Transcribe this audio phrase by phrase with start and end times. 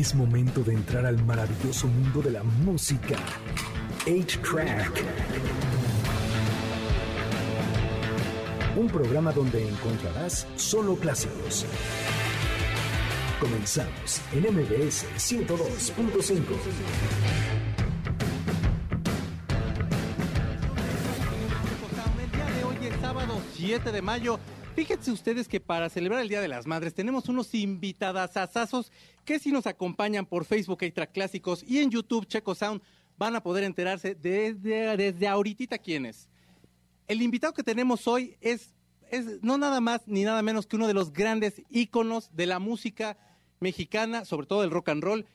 [0.00, 3.18] Es momento de entrar al maravilloso mundo de la música.
[4.06, 5.04] 8-Track.
[8.78, 11.66] Un programa donde encontrarás solo clásicos.
[13.40, 16.44] Comenzamos en MBS 102.5.
[22.22, 24.40] El día de hoy es sábado 7 de mayo.
[24.80, 28.90] Fíjense ustedes que para celebrar el Día de las Madres tenemos unos invitadasazos
[29.26, 32.80] que si nos acompañan por Facebook A-Track Clásicos y en YouTube Checo Sound
[33.18, 36.30] van a poder enterarse desde, desde ahorita quiénes.
[37.08, 38.74] El invitado que tenemos hoy es,
[39.10, 42.58] es no nada más ni nada menos que uno de los grandes íconos de la
[42.58, 43.18] música
[43.60, 45.26] mexicana, sobre todo del rock and roll.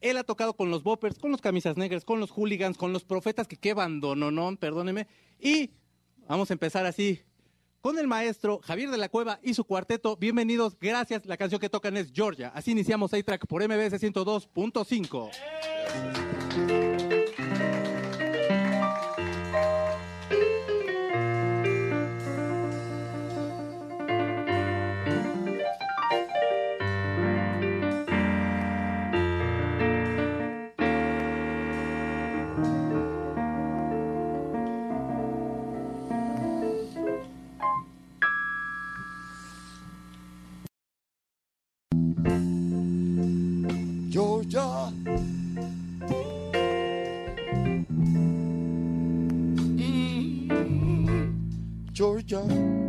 [0.00, 3.04] Él ha tocado con los Boppers, con los Camisas Negras, con los Hooligans, con los
[3.04, 5.06] Profetas, que qué no, perdóneme.
[5.38, 5.70] Y
[6.26, 7.22] vamos a empezar así
[7.88, 10.14] con el maestro Javier de la Cueva y su cuarteto.
[10.14, 11.24] Bienvenidos, gracias.
[11.24, 12.52] La canción que tocan es Georgia.
[12.54, 16.87] Así iniciamos A-Track por MBS 102.5.
[51.98, 52.87] Georgia.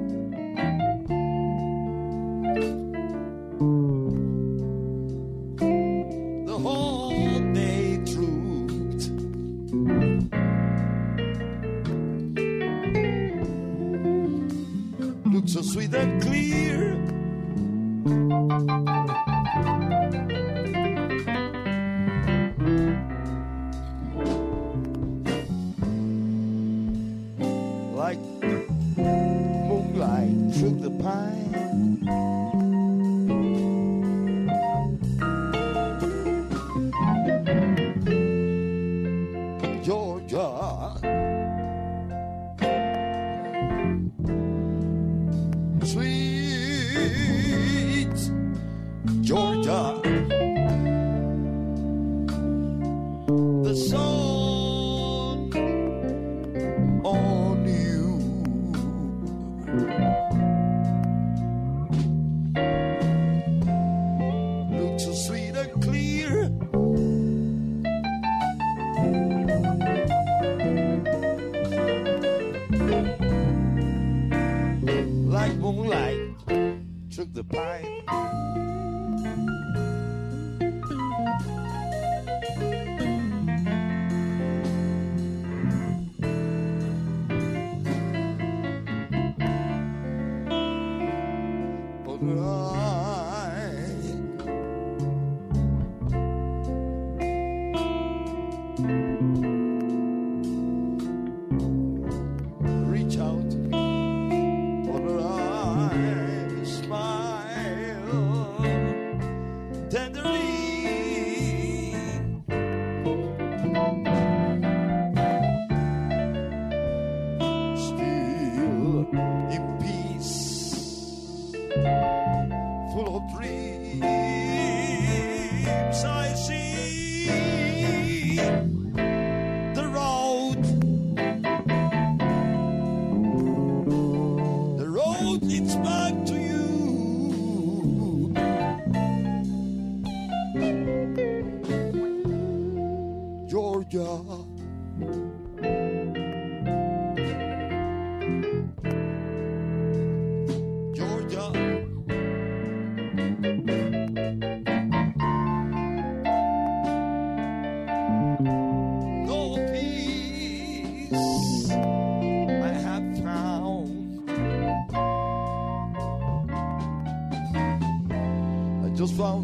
[103.09, 103.48] child.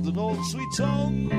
[0.08, 1.35] An old sweet song.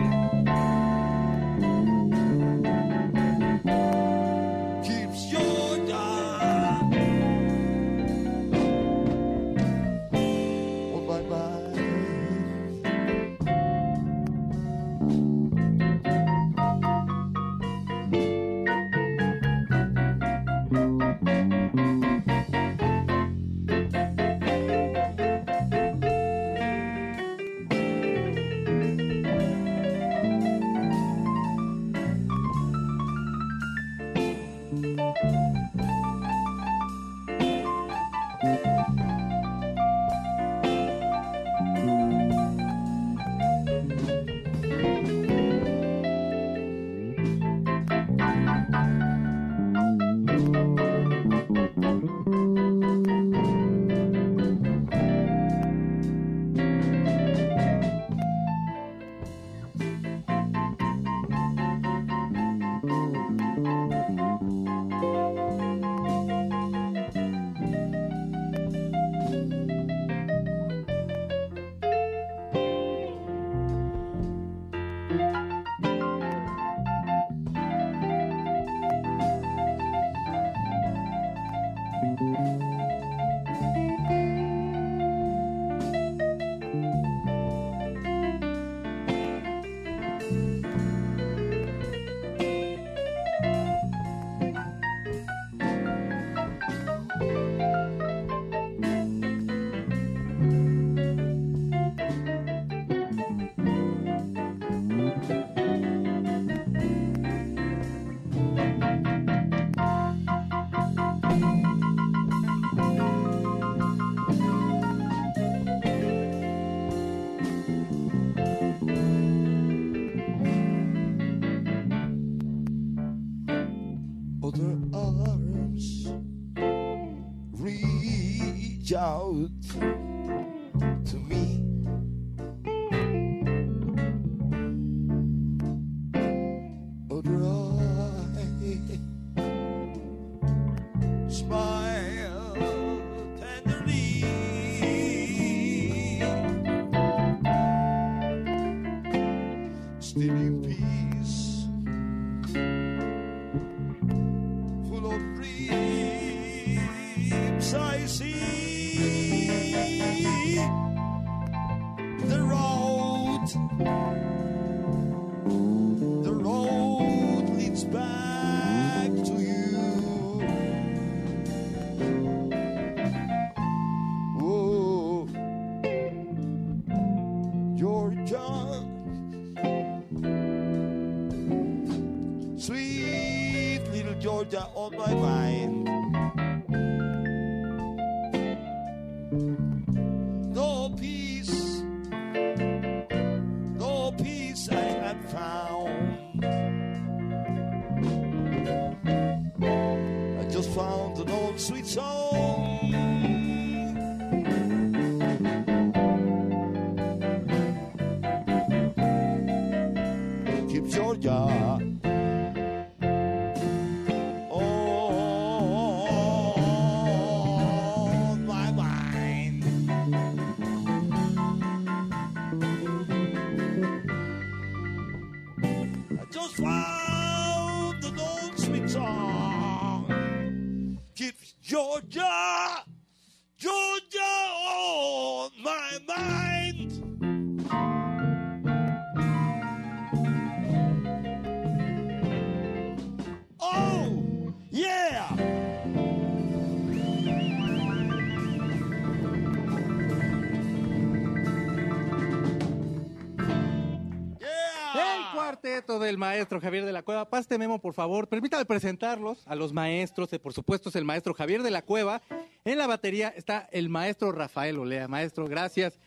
[256.16, 257.28] Del maestro Javier de la Cueva.
[257.28, 258.26] Paste Memo, por favor.
[258.26, 260.32] Permítame presentarlos a los maestros.
[260.32, 262.22] eh, Por supuesto, es el maestro Javier de la Cueva.
[262.64, 265.08] En la batería está el maestro Rafael Olea.
[265.08, 265.98] Maestro, gracias.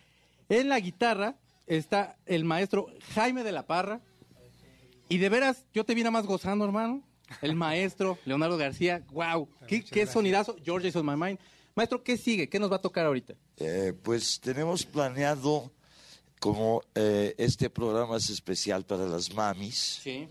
[0.48, 1.36] En la guitarra
[1.68, 4.00] está el maestro Jaime de la Parra.
[5.08, 7.04] Y de veras, yo te vi nada más gozando, hermano.
[7.40, 9.04] El maestro Leonardo García.
[9.12, 9.48] ¡Wow!
[9.68, 10.56] ¿Qué, qué sonidazo?
[10.64, 11.38] George is on my mind.
[11.76, 12.48] Maestro, ¿qué sigue?
[12.48, 13.34] ¿Qué nos va a tocar ahorita?
[13.58, 15.70] Eh, pues tenemos planeado,
[16.40, 20.26] como eh, este programa es especial para las mamis, Sí.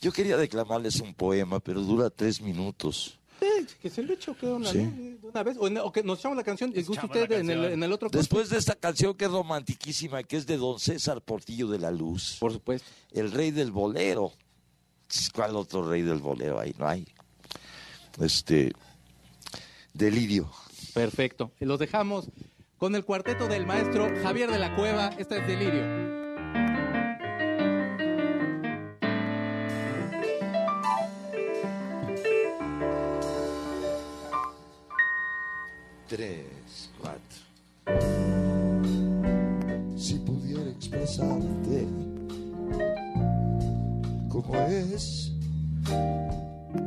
[0.00, 3.18] yo quería declamarles un poema, pero dura tres minutos.
[3.40, 4.70] Eh, que se lo echo, ¿qué onda?
[4.70, 5.18] Sí.
[5.20, 5.56] una vez.
[5.58, 6.70] O, en- o que nos echamos la canción.
[6.72, 7.72] ¿Les gusta usted en el, canción.
[7.72, 8.08] en el otro?
[8.08, 11.90] Después de esta canción que es romantiquísima, que es de don César Portillo de la
[11.90, 12.88] Luz, Por supuesto.
[13.10, 14.32] el rey del bolero.
[15.34, 16.72] ¿Cuál otro rey del bolero ahí?
[16.78, 17.04] No hay.
[18.20, 18.72] Este,
[19.92, 20.50] delirio.
[20.94, 21.50] Perfecto.
[21.58, 22.26] Los dejamos
[22.82, 25.10] con el cuarteto del maestro Javier de la Cueva.
[25.16, 25.84] Esta es Delirio.
[36.08, 37.20] Tres, cuatro.
[39.96, 41.86] Si pudiera expresarte
[44.28, 45.30] como es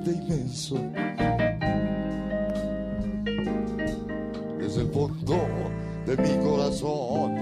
[0.04, 0.76] de inmenso
[4.60, 7.34] desde el fondo de mi corazón.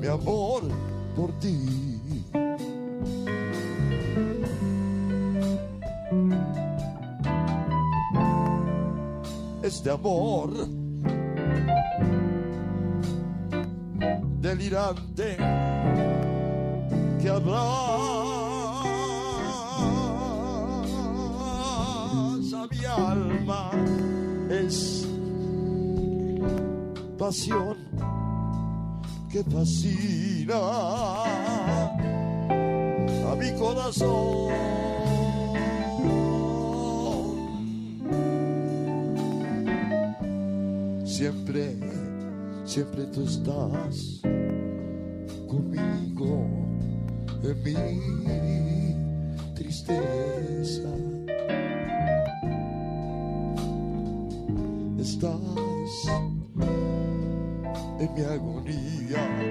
[0.00, 0.62] Mi amor
[1.14, 2.24] por ti.
[9.62, 10.50] Este amor
[14.40, 15.36] delirante
[17.20, 18.29] que abraza
[27.18, 27.76] pasión
[29.30, 30.56] que fascina
[33.30, 34.50] a mi corazón.
[41.04, 41.76] Siempre,
[42.64, 44.22] siempre tú estás
[45.46, 46.46] conmigo
[47.42, 51.09] en mi tristeza.
[58.16, 59.49] En mi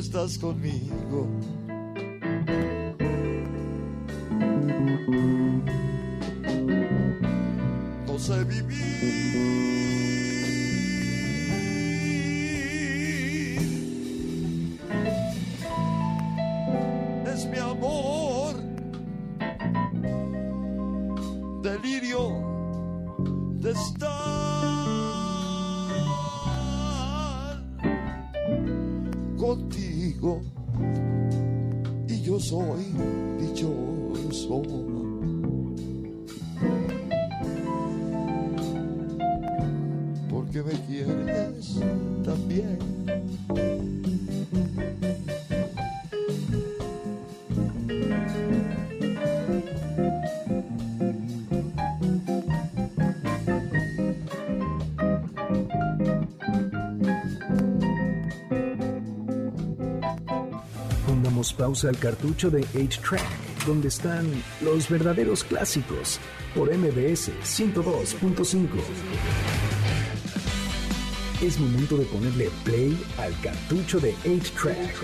[0.00, 1.28] estás conmigo.
[8.06, 9.99] No sé vivir.
[61.60, 64.26] Pausa al cartucho de 8-Track, donde están
[64.62, 66.18] los verdaderos clásicos,
[66.54, 68.66] por MBS 102.5.
[71.42, 74.94] Es momento de ponerle play al cartucho de 8-Track,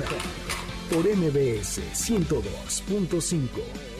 [0.90, 3.48] por MBS 102.5,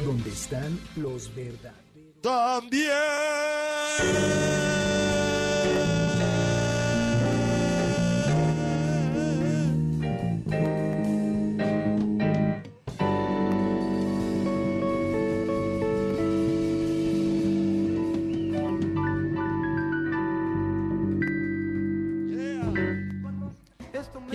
[0.06, 1.76] donde están los verdaderos.
[2.22, 2.90] También.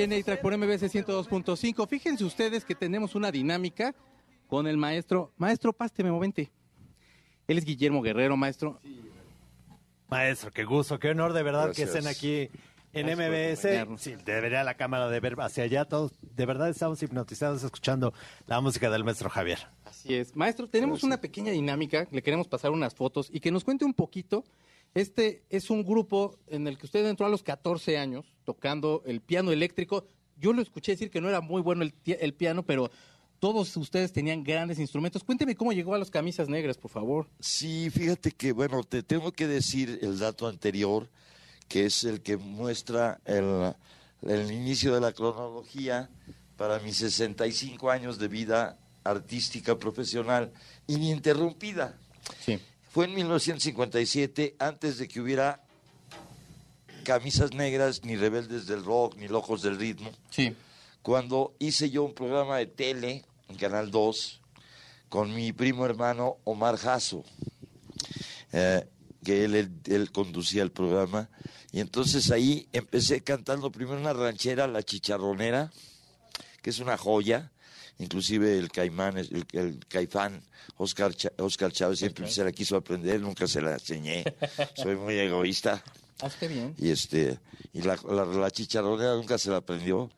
[0.01, 1.87] Tiene A-Track por MBS 102.5.
[1.87, 3.93] Fíjense ustedes que tenemos una dinámica
[4.47, 5.31] con el maestro.
[5.37, 6.51] Maestro, pásteme movente.
[7.47, 8.79] Él es Guillermo Guerrero, maestro.
[10.09, 12.49] Maestro, qué gusto, qué honor de verdad que estén aquí
[12.93, 14.01] en Gracias MBS.
[14.01, 15.85] Sí, debería la cámara de ver hacia allá.
[15.85, 18.11] Todos, de verdad estamos hipnotizados escuchando
[18.47, 19.59] la música del maestro Javier.
[19.85, 20.35] Así es.
[20.35, 22.07] Maestro, tenemos una pequeña dinámica.
[22.09, 24.45] Le queremos pasar unas fotos y que nos cuente un poquito.
[24.93, 29.21] Este es un grupo en el que usted entró a los 14 años tocando el
[29.21, 30.07] piano eléctrico.
[30.37, 32.91] Yo lo escuché decir que no era muy bueno el, el piano, pero
[33.39, 35.23] todos ustedes tenían grandes instrumentos.
[35.23, 37.27] Cuénteme cómo llegó a las camisas negras, por favor.
[37.39, 41.09] Sí, fíjate que, bueno, te tengo que decir el dato anterior,
[41.67, 43.73] que es el que muestra el,
[44.23, 46.09] el inicio de la cronología
[46.57, 50.51] para mis 65 años de vida artística profesional
[50.85, 51.97] ininterrumpida.
[52.45, 52.59] Sí.
[52.91, 55.61] Fue en 1957, antes de que hubiera
[57.03, 60.55] camisas negras, ni rebeldes del rock, ni locos del ritmo Sí.
[61.01, 64.39] cuando hice yo un programa de tele en Canal 2
[65.09, 67.23] con mi primo hermano Omar Jasso,
[68.51, 68.87] eh,
[69.23, 71.29] que él, él- él conducía el programa.
[71.71, 75.71] Y entonces ahí empecé cantando primero una ranchera, La Chicharronera,
[76.61, 77.51] que es una joya.
[78.01, 80.41] Inclusive el caimán, el, el caifán,
[80.77, 84.23] Oscar, Oscar Chávez siempre se la quiso aprender, nunca se la enseñé.
[84.75, 85.83] Soy muy egoísta.
[86.19, 86.73] Hazte bien.
[86.79, 87.39] Y este
[87.73, 90.09] y la, la, la chicharronera nunca se la aprendió.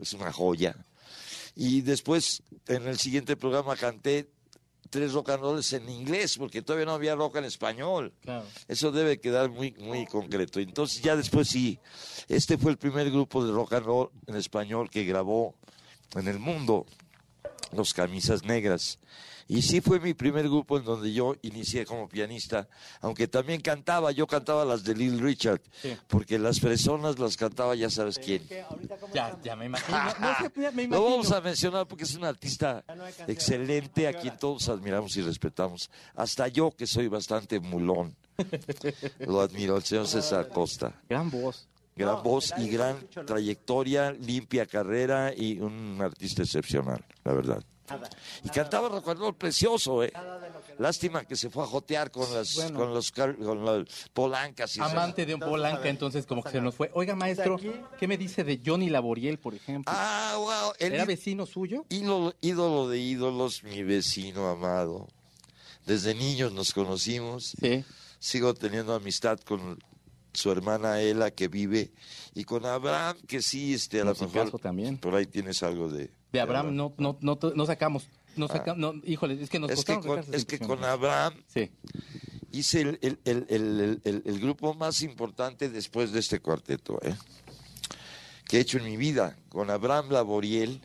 [0.00, 0.74] Es una joya.
[1.54, 4.28] Y después, en el siguiente programa, canté
[4.88, 8.14] tres rock and rolls en inglés, porque todavía no había rock en español.
[8.22, 8.46] Claro.
[8.66, 10.58] Eso debe quedar muy, muy concreto.
[10.58, 11.78] Entonces, ya después sí,
[12.28, 15.54] este fue el primer grupo de rock and roll en español que grabó
[16.14, 16.86] en el mundo,
[17.72, 18.98] Los Camisas Negras.
[19.48, 22.66] Y sí fue mi primer grupo en donde yo inicié como pianista,
[23.00, 25.96] aunque también cantaba, yo cantaba las de Little Richard, Sí.
[26.08, 28.42] porque las personas las cantaba ya sabes quién.
[29.14, 29.98] Ya, ya me imagino.
[30.88, 32.82] No, Lo vamos a mencionar porque es un artista
[33.28, 35.90] excelente a quien todos admiramos y respetamos.
[36.16, 38.16] Hasta yo, que soy bastante mulón,
[39.20, 40.92] lo admiro, el señor César Costa.
[41.08, 41.68] Gran voz.
[41.96, 47.64] Gran voz y gran trayectoria, limpia carrera y un artista excepcional, la verdad.
[48.44, 50.12] Y cantaba rock precioso, ¿eh?
[50.78, 52.78] Lástima que se fue a jotear con las, Bueno.
[52.80, 56.60] con los, con las polancas y esas- Amante de un Polanca, entonces como que se
[56.60, 56.90] nos fue.
[56.94, 57.56] Oiga, maestro,
[57.98, 59.90] ¿qué me dice de Johnny Laboriel, por ejemplo?
[59.96, 60.72] Ah, wow.
[60.78, 61.86] el ¿Era vecino suyo?
[61.88, 65.06] ídolo, ídolo de ídolos, mi vecino amado.
[65.86, 67.54] Desde niños nos conocimos.
[67.60, 67.84] Sí.
[68.18, 69.78] Sigo teniendo amistad con
[70.36, 71.92] su hermana Ela, que vive,
[72.34, 74.98] y con Abraham, que sí, este, a lo mejor también.
[74.98, 76.10] por ahí tienes algo de...
[76.32, 78.08] De Abraham no, no, no, no sacamos.
[78.36, 80.84] No sacamos, no, híjole, es que nos Es que, con, es que con.
[80.84, 81.70] Abraham Sí,
[82.52, 87.00] hice el, el- el- el- el- el- el grupo más importante después de este cuarteto,
[87.02, 87.14] ¿eh?
[88.44, 90.82] que he hecho en mi vida, con Abraham Laboriel,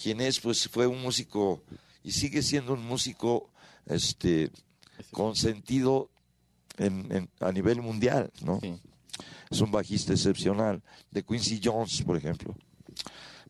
[0.00, 1.62] quien es, pues fue un músico
[2.02, 3.50] y sigue siendo un músico
[3.86, 4.50] este,
[5.10, 6.10] consentido
[6.78, 8.58] en, en- a nivel mundial, ¿no?
[8.60, 8.74] sí.
[9.50, 12.54] es un bajista excepcional, de Quincy Jones, por ejemplo,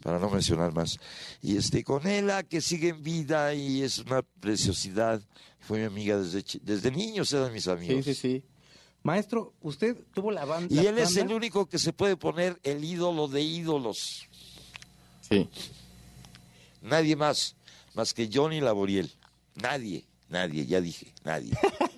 [0.02, 0.98] para no mencionar más.
[1.40, 5.22] Y este, con ella, que sigue en vida y es una preciosidad,
[5.60, 8.04] fue mi amiga desde, desde niños, eran mis Sí, amigos.
[8.04, 8.44] sí, sí.
[9.02, 10.74] Maestro, usted tuvo la banda.
[10.74, 14.26] Y él es el único que se puede poner el ídolo de ídolos.
[15.20, 15.48] Sí.
[16.82, 17.54] Nadie más,
[17.94, 19.10] más que Johnny Laboriel.
[19.56, 21.52] Nadie, nadie, ya dije, nadie.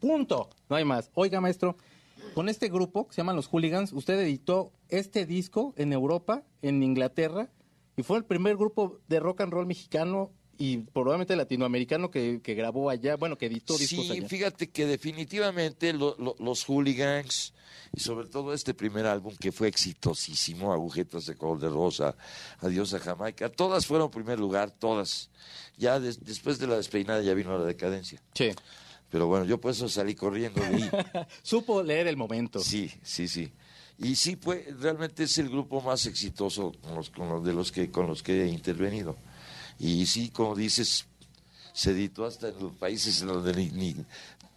[0.00, 0.50] Punto.
[0.68, 1.10] No hay más.
[1.14, 1.76] Oiga, maestro,
[2.34, 6.82] con este grupo que se llaman Los Hooligans, usted editó este disco en Europa, en
[6.82, 7.48] Inglaterra,
[7.96, 12.54] y fue el primer grupo de rock and roll mexicano y probablemente latinoamericano que, que
[12.54, 14.28] grabó allá, bueno, que editó discos Sí, allá.
[14.28, 17.52] fíjate que definitivamente lo- lo- los hooligans
[17.94, 22.16] y sobre todo este primer álbum que fue exitosísimo, Agujetas de color de rosa,
[22.60, 25.30] Adiós a Jamaica, todas fueron primer lugar, todas.
[25.76, 28.22] Ya des- después de la despeinada ya vino la decadencia.
[28.34, 28.50] Sí.
[29.10, 30.90] Pero bueno, yo por eso salí corriendo de ahí.
[31.42, 32.60] Supo leer el momento.
[32.60, 33.50] Sí, sí, sí.
[33.98, 37.72] Y sí, fue, realmente es el grupo más exitoso con los, con los de los
[37.72, 39.16] que, con los que he intervenido.
[39.78, 41.06] Y sí, como dices,
[41.72, 43.96] se editó hasta en los países en donde ni, ni-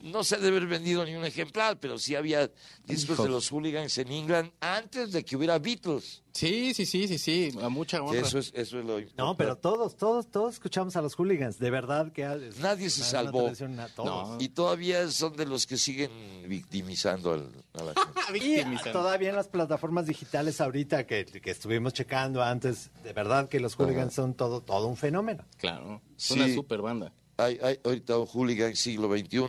[0.01, 2.49] no se ha de haber vendido ni un ejemplar, pero sí había
[2.85, 3.23] discos Hijo.
[3.23, 6.23] de los hooligans en England antes de que hubiera Beatles.
[6.33, 8.21] Sí, sí, sí, sí, sí, a mucha honra.
[8.21, 9.35] eso es, eso es lo No, importante.
[9.37, 11.59] pero todos, todos, todos escuchamos a los hooligans.
[11.59, 13.51] De verdad que es Nadie se salvó.
[13.97, 14.37] No.
[14.39, 16.11] Y todavía son de los que siguen
[16.47, 18.65] victimizando al- a la gente.
[18.89, 23.59] Y todavía en las plataformas digitales ahorita que, que estuvimos checando antes, de verdad que
[23.59, 25.45] los hooligans son todo, todo un fenómeno.
[25.57, 26.33] Claro, es Sí.
[26.35, 27.11] una super banda.
[27.37, 29.39] hay, hay ahorita un hooligan siglo XXI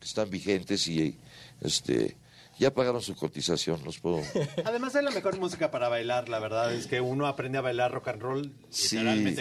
[0.00, 1.16] que están vigentes y
[1.60, 2.16] este
[2.58, 4.20] ya pagaron su cotización, los puedo.
[4.66, 7.90] Además es la mejor música para bailar, la verdad es que uno aprende a bailar
[7.92, 8.98] rock and roll Sí.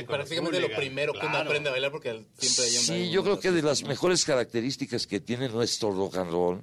[0.07, 1.49] Prácticamente lo primero que uno Claro.
[1.49, 5.19] aprende a bailar porque siempre hay Sí, yo creo que de las mejores características que
[5.19, 6.61] tiene nuestro rock and roll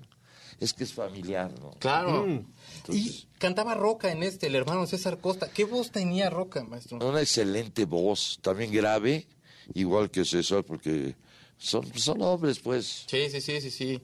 [0.59, 1.73] es que es familiar, ¿no?
[1.73, 2.27] Claro.
[2.27, 2.47] Mm.
[2.91, 5.51] Y cantaba Roca en este, el hermano César Costa.
[5.51, 6.97] ¿Qué voz tenía Roca, maestro?
[7.07, 9.27] Una excelente voz, también grave,
[9.75, 11.17] igual que César, porque
[11.59, 14.03] son, son hombres, pues, Sí, sí, sí, sí, sí.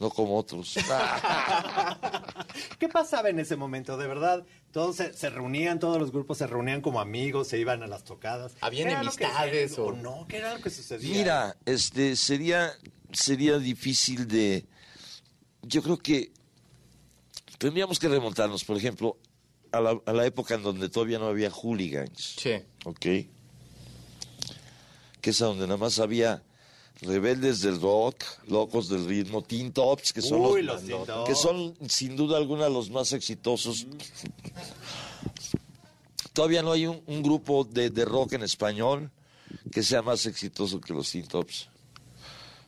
[0.00, 0.74] no como otros.
[2.78, 3.96] ¿Qué pasaba en ese momento?
[3.96, 7.82] De verdad, todos se, se reunían, todos los grupos se reunían como amigos, se iban
[7.82, 8.52] a las tocadas.
[8.60, 10.26] ¿Habían ¿Qué era lo que- enemistades o- o no?
[10.28, 11.14] ¿Qué era lo que sucedía?
[11.16, 12.72] Mira, este sería
[13.12, 14.66] sería difícil de
[15.62, 16.32] yo creo que
[17.58, 19.16] tendríamos que remontarnos, por ejemplo,
[19.72, 22.54] a la, a la época en donde todavía no había hooligans, Sí.
[22.84, 23.00] ¿ok?
[25.20, 26.42] Que es a donde nada más había
[27.00, 31.28] rebeldes del rock, locos del ritmo, teen tops, que son Uy, los, los Teen Tops.
[31.28, 33.86] que son sin duda alguna los más exitosos.
[36.32, 39.10] Todavía no hay un, un grupo de, de rock en español
[39.70, 41.68] que sea más exitoso que los Teen Tops.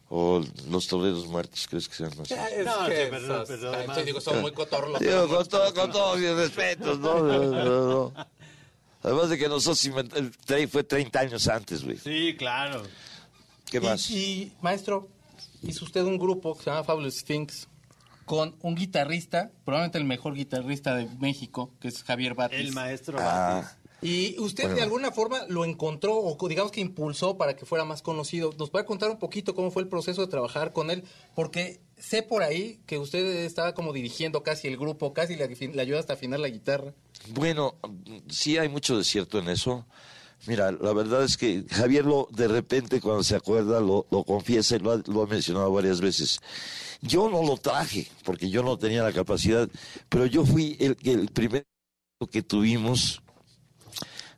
[0.08, 2.30] O los toreros muertos, ¿crees que sean más?
[2.30, 5.00] No, sí, pero- pero además- digo, son muy cotorros.
[5.00, 7.18] Digo, con todo, con todos mis respetos, ¿no?
[7.24, 8.12] No, no, no.
[9.02, 11.96] Además de que nosotros invent- el tren fue 30 años antes, güey.
[11.98, 12.84] Sí, claro.
[13.70, 14.10] ¿Qué más?
[14.10, 15.08] Y, y, maestro,
[15.62, 17.68] hizo usted un grupo que se llama Fabulous Things
[18.24, 22.58] con un guitarrista, probablemente el mejor guitarrista de México, que es Javier Batis.
[22.58, 23.76] El maestro Ah, Batis.
[24.02, 24.76] Y usted Bueno.
[24.76, 28.52] de alguna forma lo encontró o digamos que impulsó para que fuera más conocido.
[28.58, 31.02] ¿Nos puede contar un poquito cómo fue el proceso de trabajar con él?
[31.34, 35.82] Porque sé por ahí que usted estaba como dirigiendo casi el grupo, casi le, le
[35.82, 36.92] ayuda hasta afinar la guitarra.
[37.30, 37.76] Bueno,
[38.28, 39.86] sí hay mucho de cierto en eso.
[40.46, 44.76] Mira, la verdad es que Javier lo, de repente cuando se acuerda lo, lo confiesa
[44.76, 46.40] y lo ha, lo ha mencionado varias veces.
[47.02, 49.68] Yo no lo traje porque yo no tenía la capacidad,
[50.08, 51.66] pero yo fui el, el primer
[52.30, 53.22] que tuvimos,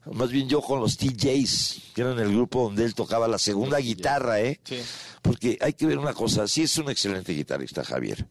[0.05, 3.79] más bien yo con los TJs, que eran el grupo donde él tocaba la segunda
[3.79, 4.61] guitarra, ¿eh?
[4.65, 4.81] Sí.
[5.23, 8.27] Porque hay que ver una cosa, sí es un excelente guitarrista Javier,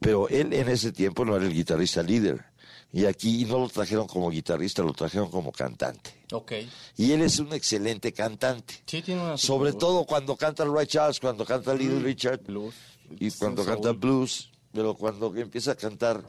[0.00, 2.44] pero él en ese tiempo no era el guitarrista líder.
[2.92, 6.10] Y aquí no lo trajeron como guitarrista, lo trajeron como cantante.
[6.32, 6.52] Ok.
[6.96, 8.74] Y él es un excelente cantante.
[8.86, 12.74] Sí, tiene una Sobre todo cuando canta Ray Charles, cuando canta Little Richard Blues.
[13.20, 16.22] y cuando canta blues, pero cuando empieza a cantar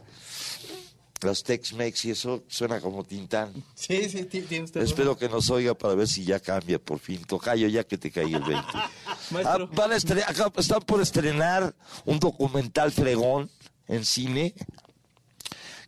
[1.22, 3.52] las Tex-Mex y eso suena como Tintán.
[3.74, 6.98] Sí, sí, ti- tiene usted Espero que nos oiga para ver si ya cambia por
[6.98, 7.22] fin.
[7.24, 8.54] Tocayo, ya que te caí el 20.
[8.72, 8.90] Ah,
[9.32, 9.68] Maestro.
[9.68, 13.48] van a estre- acá están por estrenar un documental fregón
[13.86, 14.54] en cine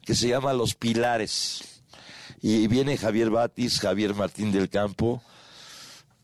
[0.05, 1.83] que se llama Los Pilares.
[2.41, 5.23] Y viene Javier Batis, Javier Martín del Campo,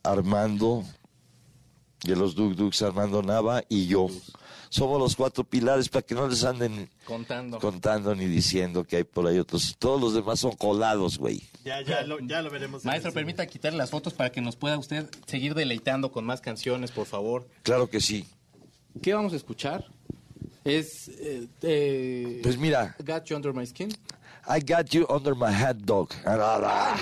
[0.03, 0.85] Armando,
[2.03, 4.09] de los Duk Duks, Armando Nava y yo.
[4.71, 7.59] Somos los cuatro pilares para que no les anden Contando.
[7.59, 9.77] contando ni diciendo que hay por ahí otros.
[9.79, 11.43] Todos los demás son colados, güey.
[11.64, 12.85] Ya, ya, lo, ya lo veremos.
[12.85, 16.91] Maestro, permita quitarle las fotos para que nos pueda usted seguir deleitando con más canciones,
[16.91, 17.49] por favor.
[17.62, 18.27] Claro que sí.
[19.01, 19.87] ¿Qué vamos a escuchar?
[20.64, 21.09] Es.
[21.09, 23.90] eh, eh, Pues mira, Got You Under My Skin.
[24.51, 26.09] I got you under my hot dog.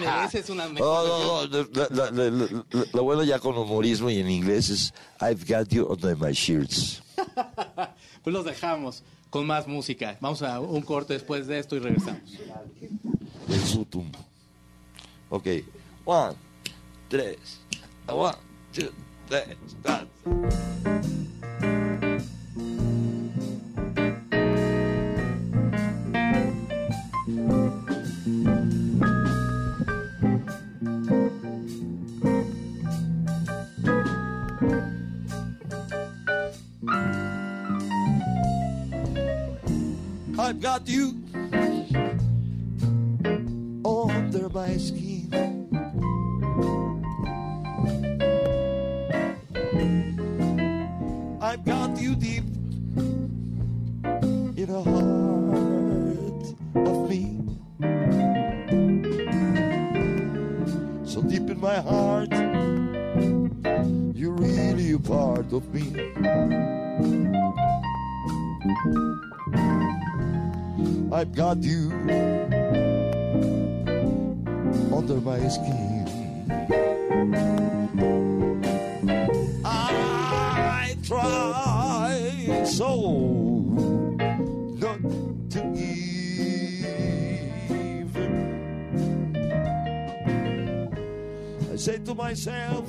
[0.01, 1.65] mereces una mejor No,
[2.11, 6.17] no, no, Lo bueno ya con humorismo y en inglés es I've got you under
[6.17, 7.03] my shirts.
[8.25, 10.19] Pues los dejamos con más música.
[10.21, 12.23] Vamos a un corte después de esto y regresamos.
[13.49, 14.11] El sutum.
[15.31, 15.47] Ok.
[16.05, 16.35] One,
[17.09, 17.61] tres.
[18.09, 18.35] One,
[18.73, 18.91] two,
[19.29, 19.57] tres.
[19.85, 20.09] cuatro.
[40.77, 41.26] I've got you
[71.37, 71.93] got you
[74.91, 76.51] under my skin.
[79.63, 83.11] I try so
[84.81, 84.99] not
[85.51, 86.07] to give.
[91.71, 92.86] I say to myself,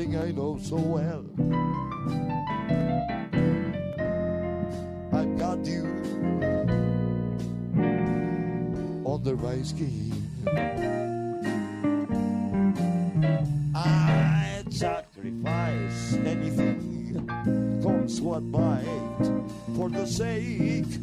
[0.00, 1.24] darling, I know so well.
[5.12, 5.84] I've got you
[9.06, 10.12] under my skin.
[13.74, 17.26] I'd sacrifice anything,
[17.82, 18.84] comes what might,
[19.76, 20.98] for the sake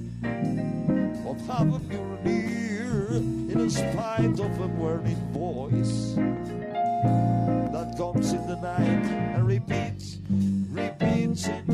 [1.25, 6.17] of having you near, in spite of a warning voice
[7.03, 10.17] that comes in the night and repeats,
[10.71, 11.66] repeats in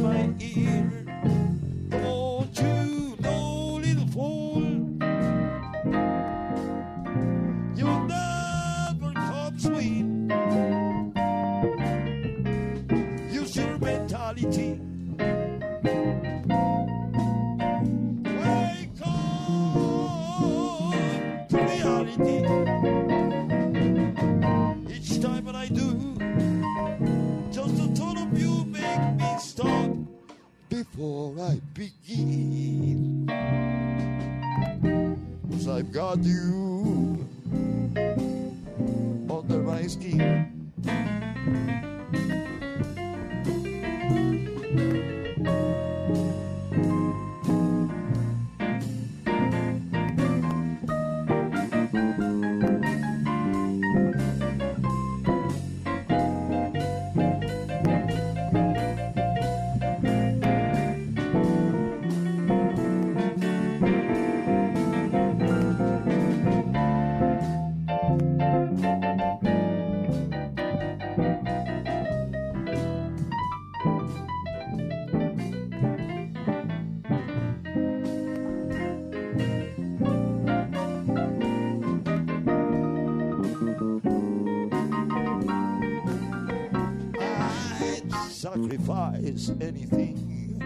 [89.14, 90.58] sacrifice anything,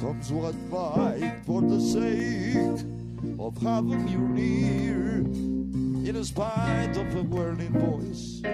[0.00, 2.84] comes what might, for the sake
[3.38, 5.18] of having you near,
[6.08, 8.53] in spite of a warning voice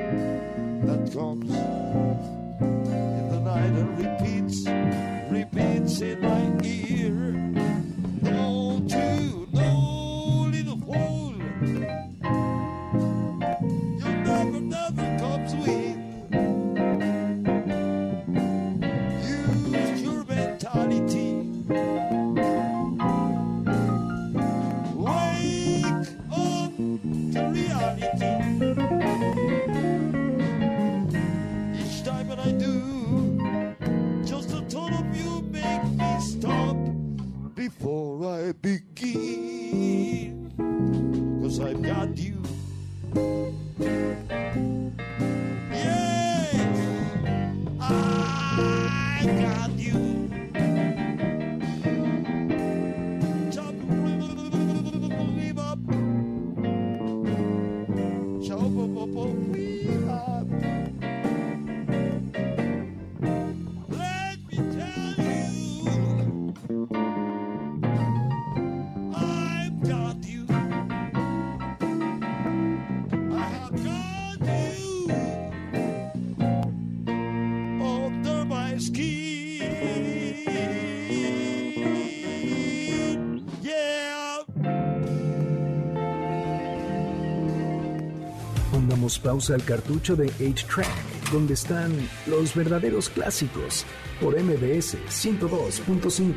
[89.22, 91.92] pausa al cartucho de 8-Track, donde están
[92.26, 93.86] los verdaderos clásicos,
[94.20, 96.34] por MBS 102.5.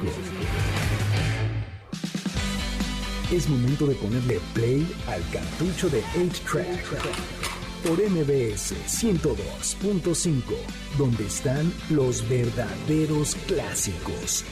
[3.31, 6.83] Es momento de ponerle play al cartucho de 8-Track
[7.83, 10.43] por MBS 102.5,
[10.97, 14.45] donde están los verdaderos clásicos.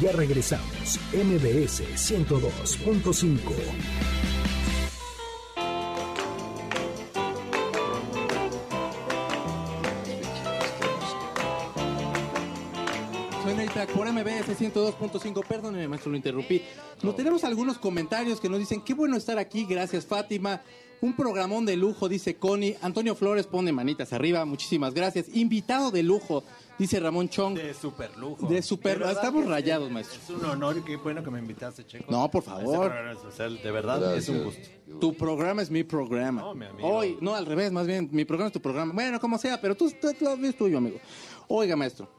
[0.00, 4.09] Ya regresamos, MBS 102.5.
[14.60, 15.46] 102.5.
[15.46, 16.62] Perdóneme, maestro, lo interrumpí.
[17.02, 20.60] No tenemos algunos comentarios que nos dicen: Qué bueno estar aquí, gracias, Fátima.
[21.02, 22.76] Un programón de lujo, dice Connie.
[22.82, 25.34] Antonio Flores pone manitas arriba, muchísimas gracias.
[25.34, 26.44] Invitado de lujo,
[26.78, 27.54] dice Ramón Chong.
[27.54, 28.46] De super lujo.
[28.46, 30.20] De super- verdad estamos rayados, es- maestro.
[30.22, 32.04] Es un honor y qué bueno que me invitaste, Checo.
[32.12, 32.90] No, por Este favor.
[32.90, 34.24] programa especial, de verdad Gracias.
[34.24, 34.68] es un gusto.
[35.00, 36.42] Tu programa es mi programa.
[36.42, 36.86] No, mi amigo.
[36.86, 38.92] Hoy, no, al revés, más bien, mi programa es tu programa.
[38.92, 40.98] Bueno, como sea, pero tú, tú, tú es tuyo, amigo.
[41.48, 42.10] Oiga, maestro,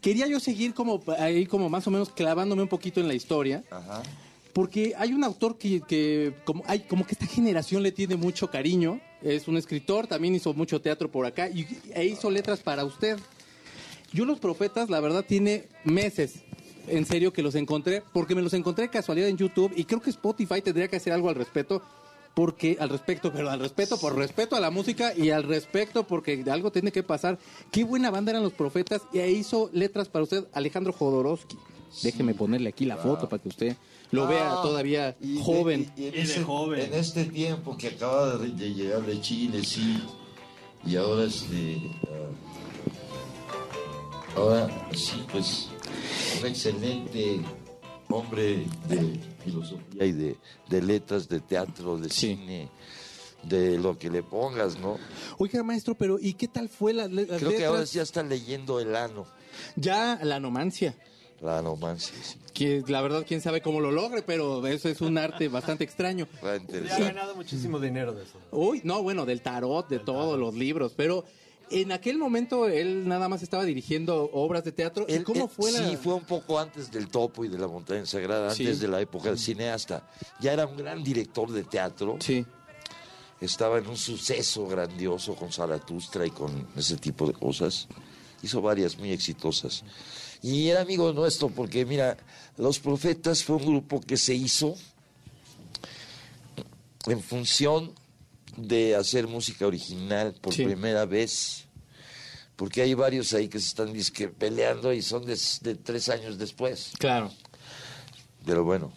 [0.00, 3.64] quería yo seguir como ahí, como más o menos clavándome un poquito en la historia.
[3.70, 4.02] Ajá.
[4.52, 8.50] Porque hay un autor que, que como, hay, como que esta generación le tiene mucho
[8.50, 9.00] cariño.
[9.22, 13.18] Es un escritor, también hizo mucho teatro por acá y, e hizo letras para usted.
[14.12, 16.40] Yo los profetas, la verdad, tiene meses,
[16.88, 20.00] en serio, que los encontré, porque me los encontré de casualidad en YouTube y creo
[20.00, 21.80] que Spotify tendría que hacer algo al respecto,
[22.34, 26.44] porque al respecto, pero al respeto, por respeto a la música y al respecto, porque
[26.50, 27.38] algo tiene que pasar.
[27.70, 31.56] Qué buena banda eran los profetas y ahí hizo letras para usted Alejandro Jodorowsky.
[32.02, 33.76] Déjeme ponerle aquí la foto para que usted
[34.12, 35.92] lo vea Ah, todavía y de- joven.
[35.96, 36.80] y- y en, Y de ese- joven.
[36.80, 40.00] en este tiempo que acaba de, de llegar de Chile, sí,
[40.86, 41.80] y ahora este.
[42.04, 42.30] ah,
[44.36, 45.68] ahora sí, pues,
[46.40, 47.40] un excelente
[48.08, 49.18] hombre de
[49.50, 50.36] filosofía y de,
[50.68, 52.36] de letras, de teatro, de Sí.
[52.36, 52.68] cine,
[53.42, 54.98] de lo que le pongas, ¿no?
[55.38, 58.94] Oiga, maestro, pero ¿y qué tal fue la, Creo que ahora ya está leyendo el
[58.96, 59.26] ano,
[59.76, 60.94] Ya la anomancia.
[61.40, 62.14] la anomancia.
[62.22, 62.36] sí.
[62.52, 66.28] Que la verdad, quién sabe cómo lo logre, pero eso es un arte bastante extraño.
[66.42, 68.38] Ha ganado muchísimo dinero de eso.
[68.50, 71.24] Uy, no, bueno, del tarot, de todos los libros, pero
[71.70, 75.06] en aquel momento él nada más estaba dirigiendo obras de teatro.
[75.08, 75.88] ¿Y Él- cómo él- fue la...?
[75.88, 78.64] Sí, fue un poco antes del Topo y de la Montaña Sagrada, Sí.
[78.64, 80.08] antes de la época del cineasta.
[80.40, 82.16] Ya era un gran director de teatro.
[82.20, 82.44] Sí.
[83.40, 87.88] Estaba en un suceso grandioso con Zaratustra y con ese tipo de cosas.
[88.42, 89.82] Hizo varias muy exitosas.
[90.42, 92.16] Y era amigo nuestro porque, mira,
[92.56, 94.74] Los Profetas fue un grupo que se hizo
[97.06, 97.92] en función
[98.56, 100.64] de hacer música original por Sí.
[100.64, 101.66] primera vez.
[102.56, 106.36] Porque hay varios ahí que se están disque peleando y son de, de tres años
[106.38, 106.92] después.
[106.98, 107.30] Claro.
[108.44, 108.92] Pero bueno.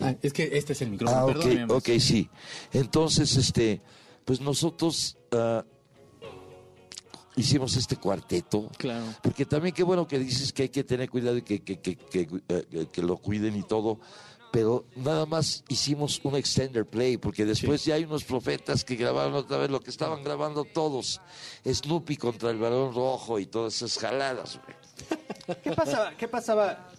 [0.00, 2.28] Ah, es que este es el micrófono, Ah, perdóneme, ok, sí.
[2.72, 3.80] Entonces, este,
[4.24, 5.64] pues nosotros ah,
[7.36, 8.70] hicimos este cuarteto.
[8.78, 9.04] Claro.
[9.22, 11.96] Porque también qué bueno que dices que hay que tener cuidado y que, que, que,
[11.96, 14.00] que, eh, que lo cuiden y todo.
[14.52, 19.34] Pero nada más hicimos un extender play, porque después ya hay unos profetas que grabaron
[19.34, 21.22] otra vez lo que estaban grabando todos.
[21.66, 24.60] Snoopy contra el balón rojo y todas esas jaladas.
[24.62, 25.56] güey.
[25.62, 26.16] ¿Qué pasaba?
[26.16, 26.90] ¿Qué pasaba?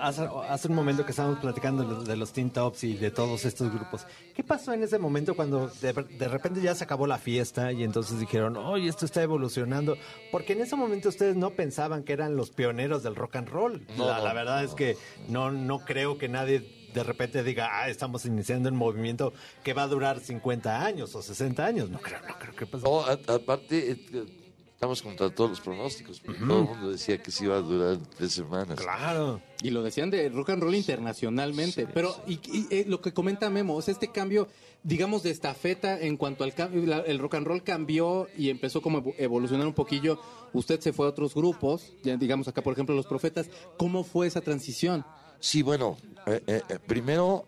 [0.00, 3.72] Hace, hace un momento que estábamos platicando de los, Teen Tops y de todos estos
[3.72, 4.04] grupos.
[4.34, 7.84] ¿Qué pasó en ese momento cuando de, de repente ya se acabó la fiesta y
[7.84, 9.96] entonces dijeron, oye, esto está evolucionando?
[10.32, 13.86] Porque en ese momento ustedes no pensaban que eran los pioneros del rock and roll.
[13.96, 14.96] No, la, no, la verdad es que
[15.28, 19.82] no, no creo que nadie de repente diga, ah, estamos iniciando un movimiento que va
[19.82, 21.90] a durar 50 años o 60 años.
[21.90, 22.84] No creo, no creo que pase.
[22.84, 24.24] No, aparte, eh,
[24.72, 26.22] estamos contra todos los pronósticos.
[26.22, 28.78] Todo el mundo decía que se iba a durar tres semanas.
[28.80, 29.42] Claro.
[29.62, 31.86] Y lo decían de rock and roll internacionalmente.
[31.86, 34.48] Pero y, y, eh, lo que comenta Memo, es este cambio,
[34.82, 36.84] digamos, de estafeta en cuanto al cambio.
[36.86, 40.18] la- El rock and roll cambió y empezó como evolucionar un poquillo.
[40.52, 43.48] Usted se fue a otros grupos, ya digamos acá, por ejemplo, Los Profetas.
[43.76, 45.04] ¿Cómo fue esa transición?
[45.40, 45.96] Sí, bueno,
[46.26, 47.46] eh, eh, eh, primero,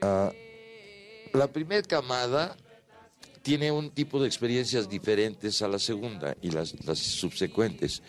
[0.00, 0.30] ah,
[1.32, 2.56] la primera camada
[3.42, 8.02] tiene un tipo de experiencias diferentes a la segunda y las, las subsecuentes.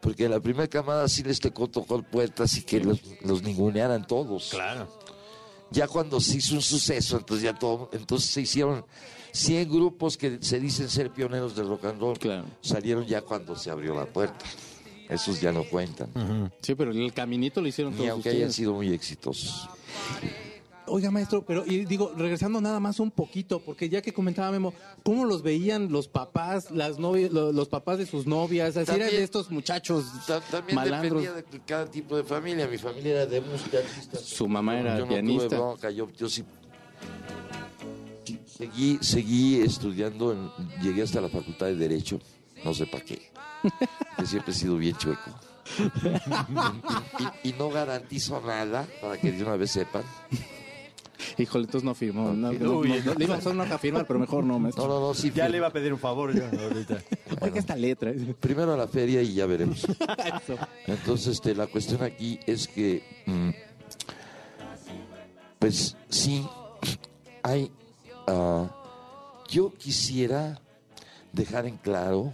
[0.00, 4.50] Porque la primera camada sí les tocó tocar puertas y que los, los ningunearan todos.
[4.50, 4.86] Claro.
[5.70, 8.84] Ya cuando se hizo un suceso, entonces ya todo, entonces se hicieron
[9.32, 12.18] 100 grupos que se dicen ser pioneros del rock and roll.
[12.18, 12.44] Claro.
[12.60, 14.44] Salieron ya cuando se abrió la puerta.
[15.08, 16.08] Esos ya no cuentan.
[16.62, 18.42] Sí, pero el caminito lo hicieron Ni todos aunque ustedes.
[18.44, 19.68] hayan sido muy exitosos.
[20.86, 24.74] Oiga, maestro, pero y digo, regresando nada más un poquito, porque ya que comentaba Memo,
[25.02, 28.76] ¿cómo los veían los papás, las novias, lo- los, papás de sus novias?
[28.76, 31.22] Así eran También- de estos muchachos Ta- También malandros.
[31.22, 32.68] dependía de cada tipo de familia.
[32.68, 34.18] Mi familia era de música artista.
[34.18, 35.48] Su mamá era yo no pianista.
[35.48, 35.90] Tuve bronca.
[35.90, 36.44] Yo, yo sí,
[38.24, 40.50] sí, Seguí, seguí estudiando, en-
[40.82, 42.20] llegué hasta la Facultad de Derecho,
[42.62, 43.30] no sé para qué,
[44.18, 45.30] que siempre he sido bien chueco.
[47.42, 50.02] Y, y- y no garantizo nada, para que de una vez sepan.
[51.38, 52.32] Híjole, entonces no firmó.
[52.32, 54.86] No, no, Uy, no, no, le iba a firmar, pero mejor no, maestro.
[54.86, 55.32] No, no, no, sí.
[55.34, 56.98] Ya le iba a pedir un favor yo ahorita.
[57.54, 58.12] Esta letra.
[58.40, 59.84] Primero a la feria y ya veremos.
[59.84, 60.58] Eso.
[60.86, 63.50] Entonces, este, la cuestión aquí es que, mm,
[65.58, 66.46] pues sí,
[67.42, 67.70] hay,
[68.26, 68.68] ah,
[69.48, 70.60] yo quisiera
[71.32, 72.32] dejar en claro.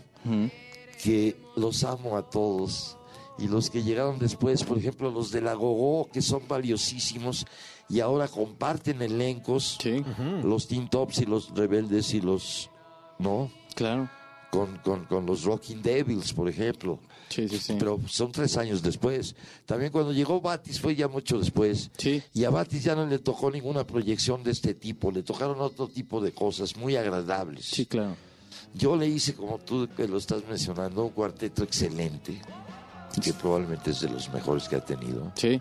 [1.02, 2.96] Que los amo a todos
[3.38, 7.46] y los que llegaron después, por ejemplo, los de la Gogó, que son valiosísimos
[7.88, 10.04] y ahora comparten elencos, Sí,
[10.44, 12.70] los Teen Tops y los Rebeldes y los,
[13.18, 13.50] ¿no?
[13.74, 14.08] claro.
[14.50, 16.98] Con, con, con los Rocking Devils, por ejemplo.
[17.28, 17.76] Sí, sí, sí.
[17.78, 19.36] Pero son tres años después.
[19.64, 21.88] También cuando llegó Batis fue ya mucho después.
[21.96, 22.20] Sí.
[22.34, 25.86] Y a Batis ya no le tocó ninguna proyección de este tipo, le tocaron otro
[25.86, 27.64] tipo de cosas muy agradables.
[27.66, 28.16] Sí, claro.
[28.74, 32.40] Yo le hice, como tú que lo estás mencionando, un cuarteto excelente,
[33.22, 35.32] que probablemente es de los mejores que ha tenido.
[35.34, 35.60] Sí.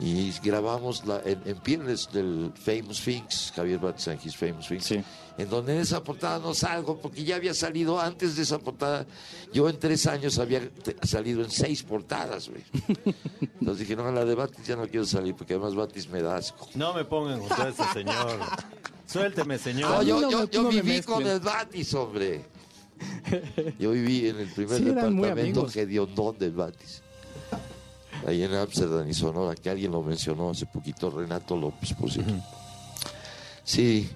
[0.00, 4.84] Y grabamos la, en, en Piernes del Famous Things, Javier Batis and His Famous Things,
[4.84, 5.00] Sí.
[5.38, 9.06] en donde en esa portada no salgo, porque ya había salido antes de esa portada.
[9.52, 10.60] Yo en tres años había
[11.04, 12.64] salido en seis portadas, güey.
[13.60, 16.20] Entonces dije, no, en la de Batis ya no quiero salir, porque además Batis me
[16.20, 16.68] da asco.
[16.74, 18.40] No me pongan junto a ese señor.
[19.12, 19.90] Suélteme, señor.
[19.90, 22.44] No, yo, no yo, yo me viví con el Batis, hombre.
[23.80, 27.02] Yo viví en el primer Sí, departamento hediondón del Batis.
[28.26, 32.34] Ahí en Amsterdam y Sonora, que alguien lo mencionó hace poquito, Renato López, por cierto.
[33.64, 34.08] Sí,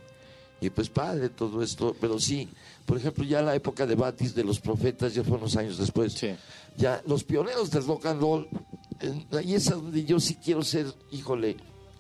[0.61, 2.49] y pues padre todo esto, pero sí,
[2.85, 6.13] por ejemplo, ya la época de Batis, de los profetas, ya fue unos años después.
[6.13, 6.35] Sí.
[6.77, 8.49] Ya, los pioneros del rock and roll,
[9.01, 11.57] eh, ahí es donde yo sí quiero ser, híjole,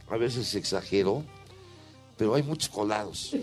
[0.09, 1.24] a veces exagero,
[2.16, 3.34] pero hay muchos colados.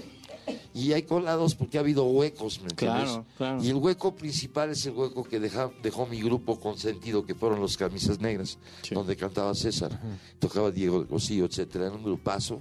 [0.73, 3.03] Y hay colados porque ha habido huecos, ¿me entiendes?
[3.05, 3.63] Claro, claro.
[3.63, 7.61] Y el hueco principal es el hueco que deja- dejó mi grupo consentido, que fueron
[7.61, 8.93] los Camisas Negras, Sí.
[8.93, 9.97] donde cantaba César,
[10.39, 12.59] tocaba Diego de Cosío, etcétera, era un grupazo.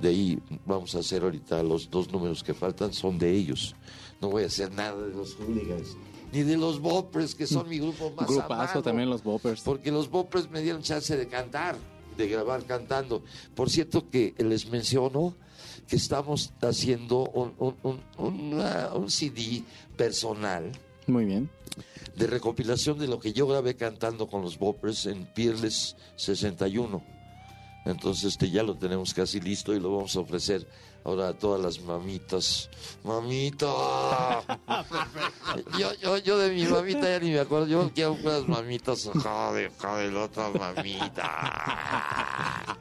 [0.00, 3.74] De ahí vamos a hacer ahorita los dos números que faltan, son de ellos.
[4.20, 5.96] No voy a hacer nada de los hooligans,
[6.32, 8.82] ni de los boppers, que son mi grupo más Grupazo amado.
[8.82, 9.62] también los boppers.
[9.62, 11.76] Porque los boppers me dieron chance de cantar,
[12.16, 13.22] de grabar cantando.
[13.54, 15.34] Por cierto que les menciono
[15.88, 19.62] que estamos haciendo un, un- un- una- un CD
[19.96, 20.72] personal
[21.06, 21.48] Muy bien.
[22.16, 27.02] de recopilación de lo que yo grabé cantando con los boppers en Peerless 61.
[27.84, 30.66] Entonces este, ya lo tenemos casi listo y lo vamos a ofrecer
[31.06, 32.68] ahora todas las mamitas.
[33.04, 33.68] ¡Mamita!
[35.78, 37.66] yo, yo, yo de mi mamita ya ni me acuerdo.
[37.68, 39.08] Yo quiero unas mamitas.
[39.14, 42.76] Joder, joder, la otra mamita.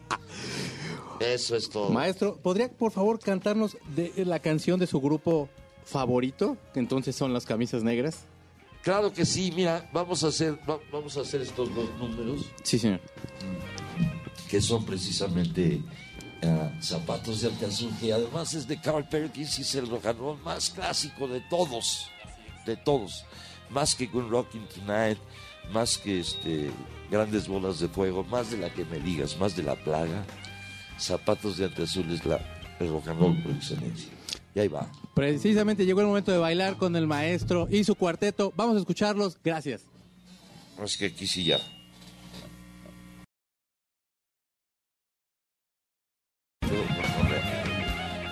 [1.19, 1.89] Eso es todo.
[1.91, 5.47] Maestro, ¿podría por favor cantarnos de la canción de su grupo
[5.85, 6.57] favorito?
[6.73, 8.19] Que entonces son las camisas negras.
[8.81, 12.45] Claro que sí, mira, vamos a hacer, va- vamos a hacer estos dos números.
[12.63, 12.99] Sí, señor.
[14.49, 15.81] que son precisamente
[16.81, 20.37] zapatos de alcazur, que además es de Carl Perkins y es el rock and roll
[20.43, 22.09] más clásico de todos,
[22.65, 23.25] de todos,
[23.69, 25.17] más que Good Rocking Tonight,
[25.71, 26.71] más que este,
[27.09, 30.25] Grandes Bolas de Fuego, más de la que me digas, más de la plaga,
[30.97, 32.39] zapatos de alcazur es la,
[32.79, 34.09] el rock and roll por excelencia.
[34.53, 34.89] Y ahí va.
[35.13, 38.53] Precisamente llegó el momento de bailar con el maestro y su cuarteto.
[38.55, 39.37] Vamos a escucharlos.
[39.43, 39.83] Gracias.
[40.81, 41.59] Es que aquí sí ya.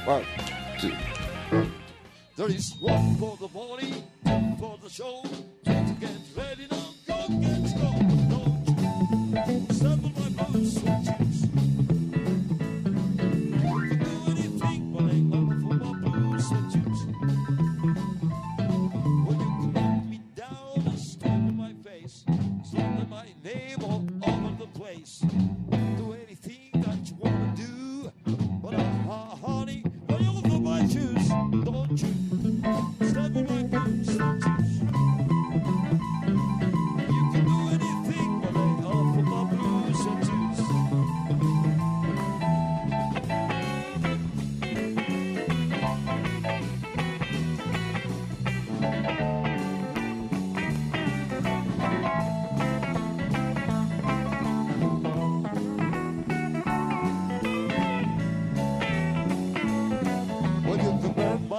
[0.06, 0.26] One,
[0.82, 0.89] two,
[1.49, 1.72] one.
[2.36, 5.24] There is one for the body, one for the show.
[5.64, 7.89] Try to get ready now, go get go.
[9.45, 11.39] Don't you step on my boots, sweet shoes.
[13.64, 15.14] Do anything but
[31.98, 32.23] choo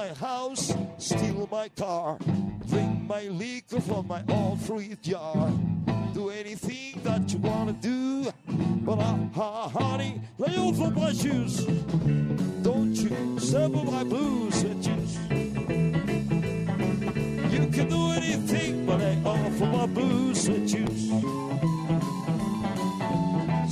[0.08, 2.18] my house, steal my car,
[2.68, 5.50] drink my liquor from my old fruit jar.
[6.12, 8.30] Do anything that you wanna do,
[8.84, 11.64] but uh, uh, honey, lay off of my shoes.
[12.62, 15.16] Don't you of my blues and juice.
[17.54, 21.73] You can do anything but I offer my blues and juice.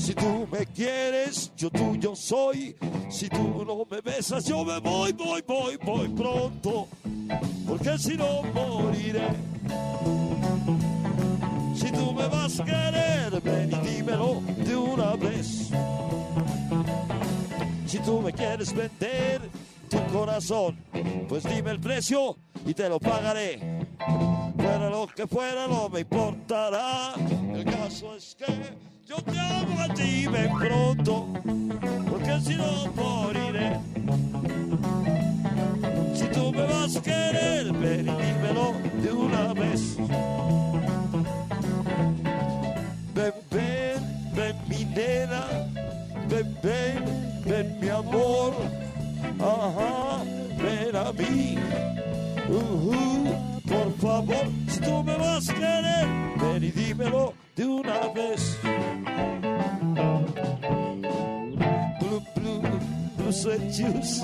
[0.03, 2.75] Si tú me quieres, yo tuyo soy.
[3.09, 6.89] Si tú no me besas, yo me voy, voy, voy, voy pronto.
[7.69, 9.29] Porque si no moriré.
[11.77, 15.71] Si tú me vas a querer, ven y dímelo de una vez.
[17.87, 19.41] Si tú me quieres vender
[19.89, 20.79] tu corazón,
[21.29, 22.37] pues dime el precio
[22.67, 23.87] y te lo pagaré.
[24.57, 27.15] Fuera lo que fuera, no me importará.
[27.55, 31.29] El caso es que yo te amo a ti, ven pronto,
[32.09, 33.79] porque si no moriré.
[36.15, 39.97] Si tú me vas a querer, ven y dímelo de una vez.
[43.15, 44.01] Ven, ven,
[44.35, 45.43] ven mi nena,
[46.31, 47.05] ven, ven,
[47.45, 48.55] ven mi amor,
[49.39, 50.25] ajá,
[50.63, 51.59] ven a mí,
[52.49, 53.25] ujú,
[53.69, 56.07] por favor, si tú me vas a querer,
[56.41, 58.59] ven y dímelo de una vez.
[62.01, 62.63] Blue, blue,
[63.17, 64.23] blue sweat juice.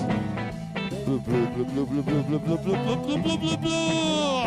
[1.05, 4.43] Blue, blue, blue, blue, blue, blue, blue, blue, blue, blue, blue, blue.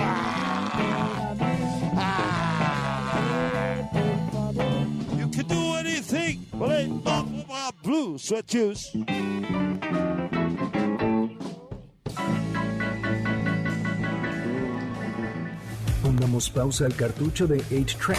[5.19, 8.93] You can do anything, but ain't not my blue sweat juice.
[16.03, 18.19] Pongamos pausa al cartucho de 8-Track,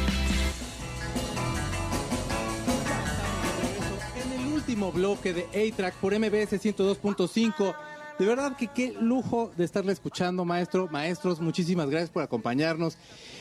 [4.91, 7.75] último bloque de A-Track por MBS 102.5.
[8.19, 11.39] De verdad que qué lujo de estarle escuchando, maestro, maestros.
[11.41, 12.95] Muchísimas gracias por acompañarnos.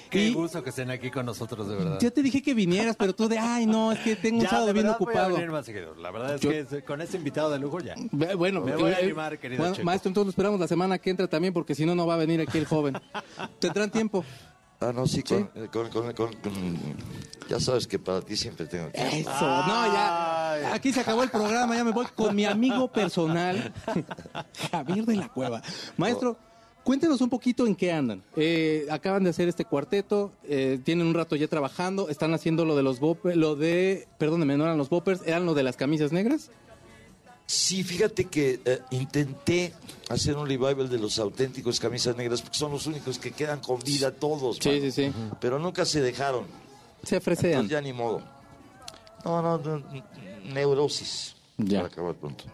[0.09, 1.99] Qué Y gusto que estén aquí con nosotros, de verdad.
[2.01, 4.49] ya te dije que vinieras, pero tú de, ay, no, es que tengo un Ya,
[4.49, 5.35] sábado de bien verdad voy a ocupado.
[5.37, 5.95] venir más seguido.
[5.97, 7.95] La verdad es Yo- que con este invitado de lujo ya.
[8.37, 11.11] Bueno, Me voy a eh, animar, querido bueno, maestro, entonces lo esperamos la semana que
[11.11, 12.95] entra también, porque si no, no va a venir aquí el joven.
[13.61, 14.25] ¿Tendrán tiempo?
[14.81, 16.79] Ah, no, sí, con, eh, con- con- con- con-
[17.49, 19.17] ya sabes que para ti siempre tengo tiempo.
[19.31, 19.31] Eso,
[19.67, 20.73] no, ya.
[20.75, 23.73] Aquí se acabó el programa, ya me voy con mi amigo personal,
[24.71, 25.61] Javier de la Cueva.
[25.99, 26.37] Maestro,
[26.83, 28.23] cuéntenos un poquito en qué andan.
[28.37, 32.75] Eh, acaban de hacer este cuarteto, eh, tienen un rato ya trabajando, están haciendo lo
[32.75, 36.11] de los boppers, lo de, perdónenme, no eran los boppers, eran lo de las camisas
[36.13, 36.51] negras.
[37.51, 39.75] Sí, fíjate que eh, intenté
[40.09, 43.81] hacer un revival de los auténticos camisas negras porque son los únicos que quedan con
[43.81, 44.59] vida todos.
[44.61, 44.81] Sí, mano.
[44.83, 45.13] sí, sí.
[45.41, 46.45] Pero nunca se dejaron.
[47.03, 47.17] Se.
[47.17, 48.23] Entonces ya ni modo.
[49.25, 49.83] No, no, no,
[50.45, 51.35] neurosis.
[51.57, 51.79] Ya.
[51.79, 52.45] Para acabar pronto.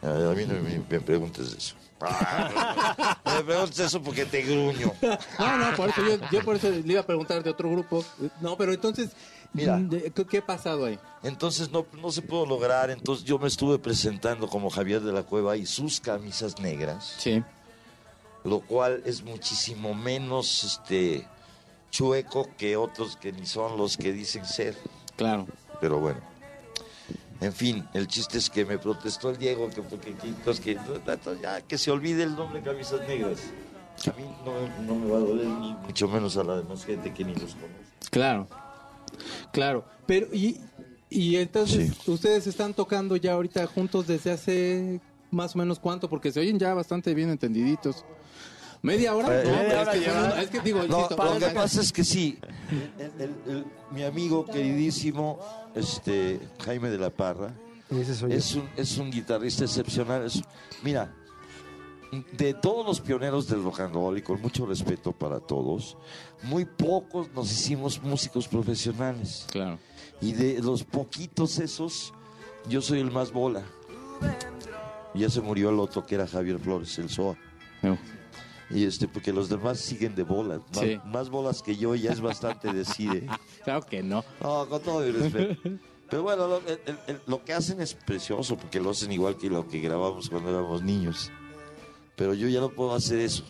[0.00, 1.74] A, mí no me, me preguntes eso.
[2.00, 4.92] Ah, no me preguntes eso porque te gruño.
[5.40, 8.04] No, no, por eso yo, yo por eso le iba a preguntar de otro grupo.
[8.40, 9.10] No, pero entonces,
[9.54, 9.78] Mira.
[9.78, 10.98] de- ¿qué, ha pasado ahí?
[11.22, 12.90] Entonces no, no se pudo lograr.
[12.90, 17.14] Entonces yo me estuve presentando como Javier de la Cueva y sus camisas negras.
[17.18, 17.42] Sí.
[18.42, 21.26] lo cual es muchísimo menos este
[21.90, 24.76] chueco que otros que ni son los que dicen ser.
[25.16, 25.46] Claro.
[25.80, 26.20] Pero bueno.
[27.40, 30.78] En fin, el chiste es que me protestó el Diego que porque que, entonces que
[31.42, 33.38] ya que se olvide el nombre camisas negras.
[34.06, 37.12] A mí no, no me va a doler ni mucho menos a la demás gente
[37.12, 38.10] que ni los conoce.
[38.10, 38.46] Claro,
[39.52, 39.84] claro.
[40.06, 40.60] Pero, y,
[41.10, 45.00] y entonces, ustedes están tocando ya ahorita juntos desde hace
[45.30, 48.04] más o menos cuánto, porque se oyen ya bastante bien entendiditos.
[48.82, 49.40] ¿Media hora?
[49.40, 50.42] Eh, No, media pero hora es, que, lleva.
[50.42, 52.38] es que digo, No, insisto, lo que pasa es que sí,
[52.98, 55.38] el- el- el- mi amigo queridísimo
[55.74, 57.54] este Jaime de la Parra
[57.90, 60.26] es un, es un guitarrista excepcional.
[60.26, 60.42] es-
[60.82, 61.10] mira,
[62.32, 65.96] de todos los pioneros del rock and roll y con mucho respeto para todos,
[66.42, 69.46] muy pocos nos hicimos músicos profesionales.
[69.50, 69.78] Claro.
[70.20, 72.12] Y de los poquitos esos,
[72.68, 73.62] yo soy el más bola.
[75.14, 77.36] Ya se murió el otro que era Javier Flores, el SOA.
[77.82, 77.98] No.
[78.70, 80.60] Y este, porque los demás siguen de bolas.
[80.74, 80.98] Más, Sí.
[81.04, 83.26] más bolas que yo ya es bastante decir.
[83.64, 84.24] Claro que no.
[84.42, 85.56] No, con todo mi respeto.
[86.10, 89.36] Pero bueno, lo, el- el- el- lo que hacen es precioso porque lo hacen igual
[89.38, 91.30] que lo que grabamos cuando éramos niños.
[92.16, 93.42] Pero yo ya no puedo hacer eso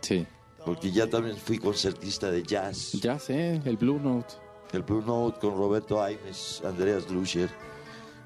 [0.00, 0.26] Sí.
[0.64, 2.92] porque ya también fui concertista de jazz.
[2.92, 4.34] Ya sé, el Blue Note.
[4.72, 7.48] El Blue Note con Roberto Aimes, Andreas Dluscher.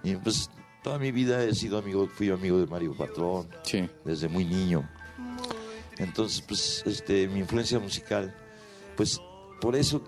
[0.02, 0.48] Y pues
[0.82, 3.88] toda mi vida he sido amigo, fui amigo de Mario Patrón Sí.
[4.04, 4.88] desde muy niño.
[5.98, 8.34] Entonces, pues, este, mi influencia musical
[8.96, 9.20] pues
[9.60, 10.00] por eso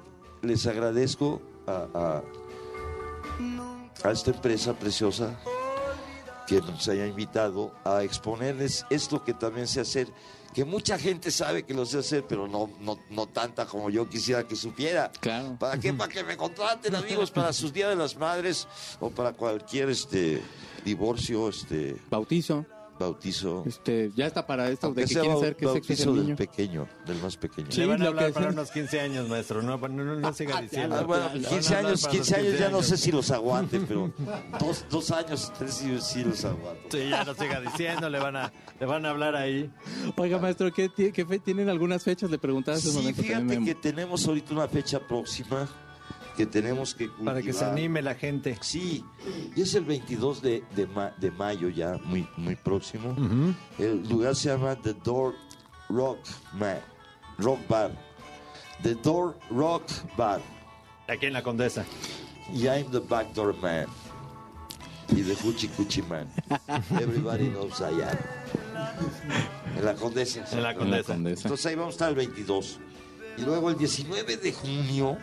[0.42, 2.22] les agradezco a, a-
[4.08, 5.38] a esta empresa preciosa
[6.50, 10.08] que nos haya invitado a exponerles esto que también sé hacer,
[10.52, 14.08] que mucha gente sabe que lo sé hacer, pero no, no, no tanta como yo
[14.08, 15.12] quisiera que supiera.
[15.20, 15.56] Claro.
[15.60, 15.92] ¿Para qué?
[15.92, 18.66] Para que me contraten, amigos, para sus días de las madres
[18.98, 20.42] o para cualquier este
[20.84, 22.66] divorcio, este Bautizo.
[23.00, 23.64] Bautizo.
[23.66, 26.24] Este, ya está para esto Aunque de que sea quieren sexo es bautizo el del
[26.26, 26.36] niño.
[26.36, 27.66] pequeño, del más pequeño.
[27.70, 29.62] Sí, Le van a hablar que para unos 15 años, maestro.
[29.62, 30.94] No, no, no, no siga diciendo.
[30.96, 32.88] Ah, bueno, Le van a 15 hablar años, para los 15 años ya no sé
[32.90, 34.12] 15 si los aguante, pero
[34.60, 36.96] dos, dos años, tres sí, sí los aguanto.
[36.96, 39.68] Sí, ya no siga diciendo, le van a, le van a hablar ahí.
[40.16, 42.30] Oiga, maestro, ¿qué, qué fe- ¿tienen algunas fechas?
[42.30, 45.68] Le preguntaba hace un Sí, momento fíjate que tenemos ahorita una fecha próxima
[46.36, 48.56] que tenemos que Para que se anime la gente.
[48.60, 49.04] Sí,
[49.56, 53.14] y es el 22 de, de, ma- de mayo ya, muy, muy próximo.
[53.78, 55.34] El lugar se llama The Door
[55.88, 56.18] Rock
[56.54, 56.78] Man,
[57.38, 57.90] Rock Bar.
[58.82, 59.84] The Door Rock
[60.16, 60.40] Bar.
[61.08, 61.84] Aquí en la Condesa.
[62.54, 63.86] Y I'm the Backdoor Man.
[65.08, 66.28] Y the Hoochie Coochie Man.
[67.00, 68.16] Everybody knows I am.
[69.76, 70.44] En la Condesa.
[70.52, 70.74] En la.
[70.74, 71.14] Condesa.
[71.14, 72.78] Entonces ahí vamos a estar el 22.
[73.38, 75.18] Y luego el 19 de junio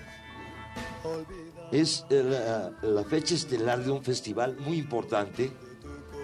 [1.72, 5.52] es eh, la, la fecha estelar de un festival muy importante,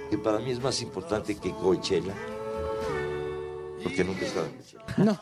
[0.09, 2.13] que para mí es más importante que Coachella.
[3.83, 4.83] Porque nunca he estado en Coachella.
[4.97, 5.17] No,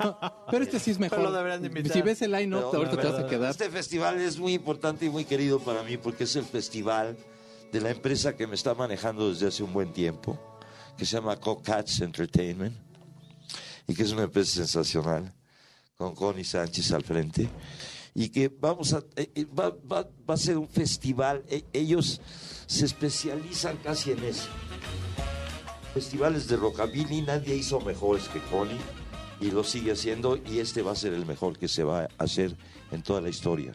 [0.49, 1.19] pero este sí es mejor.
[1.19, 1.93] Pero lo deberían de invitar.
[1.93, 3.51] Si ves el line-up, ahorita te vas a quedar.
[3.51, 7.17] Este festival es muy importante y muy querido para mí porque es el festival
[7.71, 10.39] de la empresa que me está manejando desde hace un buen tiempo,
[10.97, 12.75] que se llama Cats Entertainment
[13.87, 15.33] y que es una empresa sensacional,
[15.95, 17.49] con Connie Sánchez al frente,
[18.13, 22.21] y que vamos a, eh, eh, va, va- va a ser un festival, eh, ellos
[22.67, 24.49] se especializan casi en eso.
[25.93, 28.77] Festivales de rockabilly, nadie hizo mejores que Connie
[29.41, 32.09] y lo sigue haciendo y este va a ser el mejor que se va a
[32.23, 32.55] hacer
[32.91, 33.73] en toda la historia.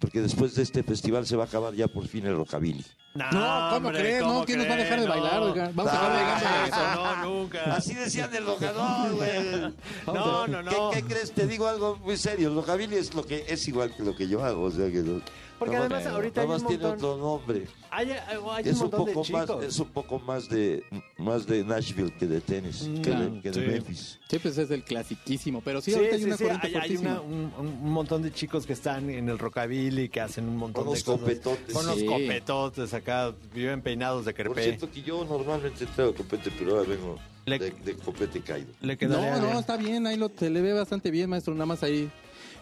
[0.00, 2.84] Porque después de este festival se va a acabar ya por fin el rockabilly.
[3.12, 4.22] No, ¿cómo hombre, crees?
[4.22, 5.70] ¿cómo No, ¿quién nos va a dejar de bailar, oiga?
[5.74, 7.18] Vamos a Ah, dejar de eso, bailar.
[7.18, 7.74] No, nunca.
[7.74, 9.74] Así decían del rocador, güey.
[10.06, 10.90] No, no, no.
[10.90, 11.32] ¿Qué, qué crees?
[11.32, 12.48] Te digo algo muy serio.
[12.50, 14.98] El rockabilly es lo que es igual que lo que yo hago, o sea que
[14.98, 15.20] no-
[15.60, 17.66] Porque nada además más- ahorita hay nada un más tiene otro nombre.
[17.90, 18.18] Hay, hay-
[18.50, 19.64] hay Es un un montón de poco más, chicos.
[19.64, 20.82] es un poco más de
[21.18, 23.70] más de Nashville que de tenis, que Claro, de, que de sí.
[23.70, 24.18] Memphis.
[24.28, 25.60] Sí, pues es el clasiquísimo.
[25.60, 28.66] Pero sí, Sí, ahorita hay una sí, corriente hay, una- un, un montón de chicos
[28.66, 31.20] que están en el rockabilly, que hacen un montón Con de los cosas.
[31.20, 31.74] copetotes.
[31.74, 32.06] Con los Sí.
[32.06, 34.62] copetotes acá, viven peinados de Por crepé.
[34.64, 38.68] cierto que yo normalmente traigo copete, pero ahora vengo Le- de, de copete caído.
[38.80, 39.40] Le No, bien.
[39.42, 42.10] no, está bien, ahí lo, se le ve bastante bien, maestro, nada más ahí.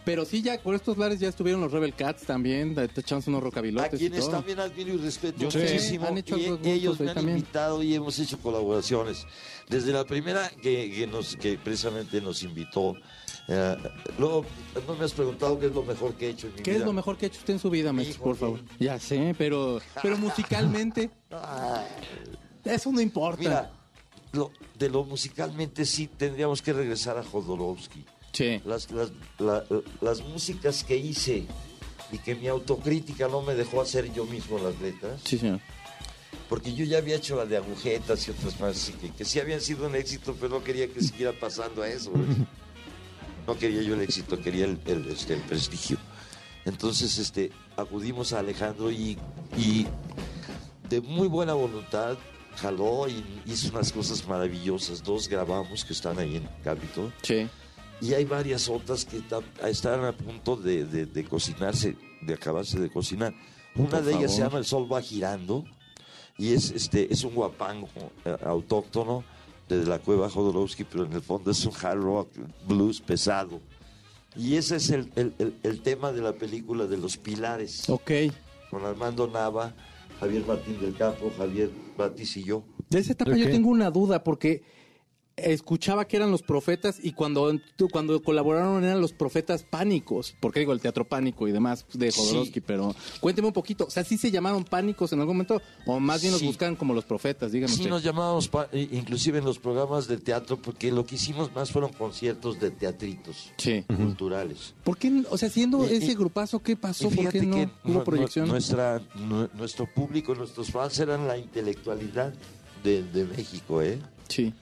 [0.09, 3.43] Pero sí, ya por estos lares ya estuvieron los Rebel Cats también, echamos unos A
[3.43, 4.31] rocabilotes y quienes todo.
[4.31, 6.07] también admiro y respeto Yo muchísimo.
[6.07, 7.37] han hecho y algo ellos me han también.
[7.37, 9.27] invitado y hemos hecho colaboraciones.
[9.69, 12.95] Desde la primera que, que nos, que precisamente nos invitó.
[13.49, 13.75] eh,
[14.17, 14.45] luego,
[14.87, 16.79] no me has preguntado qué es lo mejor que he hecho en mi ¿Qué vida.
[16.79, 18.61] es lo mejor que ha hecho usted en su vida, maestro, por favor?
[18.79, 21.11] Ya sé, pero, pero musicalmente,
[22.65, 23.39] eso no importa.
[23.39, 23.71] mira,
[24.31, 28.03] lo- de lo musicalmente sí tendríamos que regresar a Jodorowsky.
[28.39, 28.61] Sí.
[28.65, 29.65] Las, las, la-
[29.99, 31.43] las músicas que hice
[32.11, 35.19] y que mi autocrítica no me dejó hacer yo mismo las letras.
[35.25, 35.59] Sí, señor.
[36.47, 39.59] Porque yo ya había hecho la de agujetas y otras más, que, que sí habían
[39.59, 42.11] sido un éxito, pero no quería que siguiera pasando a eso.
[42.11, 42.23] güey.
[43.47, 45.97] No quería yo el éxito, quería el, el, este, el prestigio.
[46.65, 49.17] Entonces este, acudimos a Alejandro y,
[49.57, 49.87] y
[50.87, 52.15] de muy buena voluntad
[52.57, 55.03] jaló y hizo unas cosas maravillosas.
[55.03, 57.11] Dos grabamos que están ahí en Capitol.
[57.23, 57.47] Sí.
[58.01, 62.79] Y hay varias otras que ta- están a punto de, de- de cocinarse, de acabarse
[62.79, 63.33] de cocinar.
[63.75, 64.51] Una Por de ellas se favor.
[64.51, 65.65] llama El Sol va girando
[66.37, 67.89] y es este es un guapango
[68.25, 69.23] eh, autóctono
[69.67, 72.29] de la cueva Jodorowsky, pero en el fondo es un hard rock
[72.67, 73.59] blues pesado.
[74.35, 78.11] Y ese es el, el- el- el tema de la película de los pilares, Ok.
[78.71, 79.73] con Armando Nava,
[80.19, 82.63] Javier Martín del Campo, Javier Batis y yo.
[82.89, 83.51] De esa etapa yo Ok.
[83.51, 84.63] tengo una duda porque
[85.45, 87.51] escuchaba que eran los profetas y cuando,
[87.91, 90.35] cuando colaboraron eran los profetas pánicos.
[90.39, 92.61] Porque digo el teatro pánico y demás de Jodorowsky, Sí.
[92.65, 93.85] pero cuénteme un poquito.
[93.85, 95.61] O sea, ¿sí se llamaron pánicos en algún momento?
[95.85, 96.47] ¿O más bien los Sí.
[96.47, 97.51] buscan como los profetas?
[97.51, 97.89] Dígame Sí, usted.
[97.89, 101.91] nos llamábamos, i- inclusive en los programas de teatro, porque lo que hicimos más fueron
[101.93, 103.83] conciertos de teatritos Sí.
[103.87, 104.73] culturales.
[104.83, 105.23] ¿Por qué?
[105.29, 107.09] O sea, siendo y- ese grupazo, ¿qué pasó?
[107.09, 108.47] ¿Por qué no que hubo proyección?
[108.47, 112.33] nuestra, nu- nuestro público, nuestros fans eran la intelectualidad
[112.83, 113.99] de, de México, ¿eh?
[114.27, 114.53] Sí.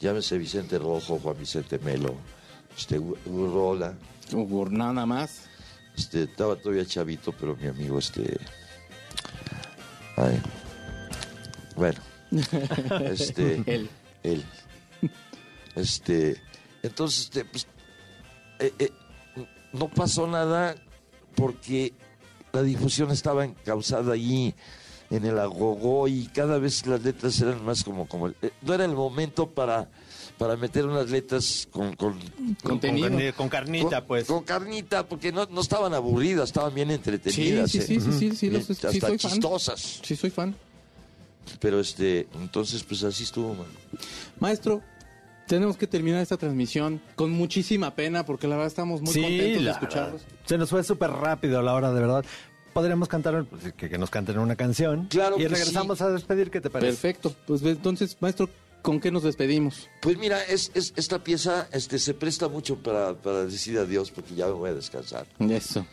[0.00, 2.14] Llámese Vicente Rojo, Juan Vicente Melo,
[2.76, 3.94] este, Urrola,
[4.34, 5.44] O por nada más.
[5.96, 8.38] este, estaba todavía chavito, pero mi amigo, este,
[10.16, 10.40] ay,
[11.76, 12.00] bueno,
[13.10, 13.88] este, Él.
[14.22, 14.44] él.
[15.74, 16.40] Este,
[16.82, 17.66] entonces, este, pues,
[18.60, 18.90] eh, eh,
[19.72, 20.74] no pasó nada
[21.34, 21.92] porque
[22.52, 24.54] la difusión estaba encausada allí
[25.10, 28.84] en el agogó y cada vez las letras eran más como, como eh, no era
[28.84, 29.88] el momento para,
[30.38, 32.18] para meter unas letras con, con,
[32.62, 33.08] Contenido.
[33.08, 34.26] Con, con carnita, con- pues.
[34.26, 37.70] con carnita, porque no, no estaban aburridas, estaban bien entretenidas.
[37.70, 38.00] Sí, sí, ¿eh?
[38.00, 39.30] sí, sí, sí, sí, los- sí hasta soy fan.
[39.32, 40.00] chistosas.
[40.02, 40.54] Sí, soy fan.
[41.60, 43.66] Pero este, entonces pues así estuvo, man.
[44.40, 44.82] Maestro,
[45.46, 49.64] tenemos que terminar esta transmisión con muchísima pena porque la verdad estamos muy sí, contentos
[49.64, 50.22] de escucharlos.
[50.24, 50.38] verdad.
[50.46, 52.24] Se nos fue súper rápido la hora, de verdad.
[52.76, 55.06] Podríamos cantar, pues, que, que nos canten una canción.
[55.06, 56.04] Claro Y que regresamos sí.
[56.04, 56.92] a despedir, ¿qué te parece?
[56.92, 57.34] Perfecto.
[57.46, 58.50] Pues entonces, maestro,
[58.82, 59.88] ¿con qué nos despedimos?
[60.02, 64.34] Pues mira, es, es- esta pieza este, se presta mucho para, para decir adiós porque
[64.34, 65.26] ya me voy a descansar.
[65.38, 65.86] Eso.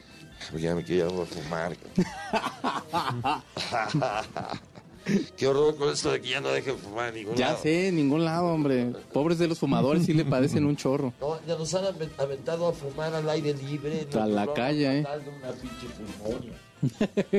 [0.52, 1.78] Porque ya me quiero ir a fumar.
[5.36, 7.60] Qué horror con esto de que ya no dejen fumar en ningún Ya lado.
[7.62, 8.94] sé, en ningún lado, hombre.
[9.12, 11.14] Pobres de los fumadores, sí le padecen un chorro.
[11.20, 14.08] No, ya nos han aven- aventado a fumar al aire libre.
[14.14, 15.06] A la calle, ¿eh?
[15.06, 15.88] Una pinche
[16.24, 16.54] pulmonia.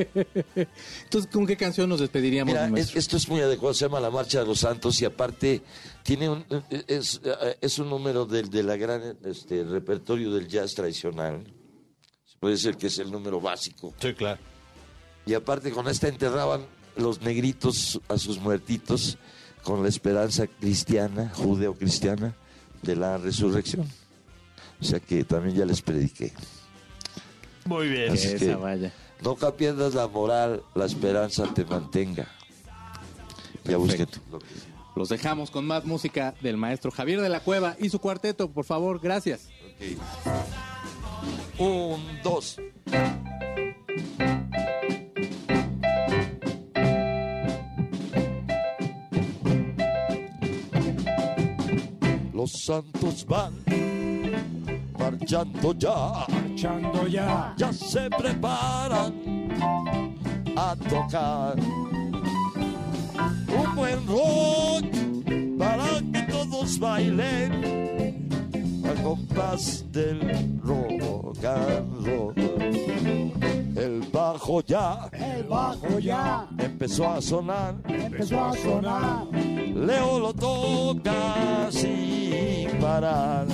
[1.03, 2.99] Entonces, ¿con qué canción nos despediríamos, Mira, es- maestro?
[2.99, 5.61] esto es muy adecuado, se llama La Marcha de los Santos y aparte
[6.03, 6.45] tiene un,
[6.87, 7.21] es,
[7.61, 11.43] es un número del de la gran este, repertorio del jazz tradicional.
[12.39, 13.93] Puede ser que es el número básico.
[13.99, 14.39] Sí, claro.
[15.25, 16.65] Y aparte con esta enterraban
[16.97, 19.17] los negritos a sus muertitos
[19.63, 22.35] con la esperanza cristiana, judeo-cristiana,
[22.83, 23.87] de la resurrección.
[24.79, 26.33] O sea que también ya les prediqué.
[27.65, 28.11] Muy bien.
[28.11, 28.93] Así Esa que vaya.
[29.21, 32.27] Nunca pierdas la moral, la esperanza te mantenga.
[33.63, 34.19] Ya busqué tú.
[34.95, 38.63] Los dejamos con más música del maestro Javier de la Cueva y su cuarteto, por
[38.63, 39.49] favor, gracias.
[39.65, 39.99] Ok.
[41.57, 42.57] Un, dos.
[52.33, 53.74] Los santos van
[55.05, 57.53] marchando ya, Marchando ya.
[57.57, 59.13] ya se preparan
[60.57, 61.55] a tocar
[63.59, 64.85] un buen rock
[65.57, 67.51] para que todos bailen
[68.83, 72.33] al compás del rock and roll.
[73.75, 79.27] El bajo ya El bajo ya empezó a sonar, empezó a sonar.
[79.75, 83.45] Leo lo toca sin parar.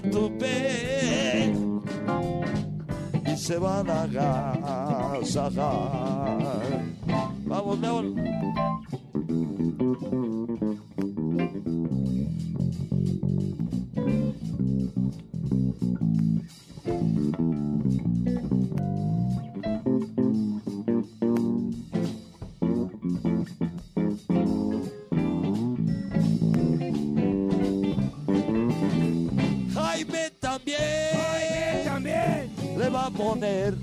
[0.00, 1.52] Tu pe
[3.26, 5.52] y se van a agasajar.
[7.44, 8.14] Vamos, León.
[16.92, 18.11] Jaime
[33.06, 33.74] a poner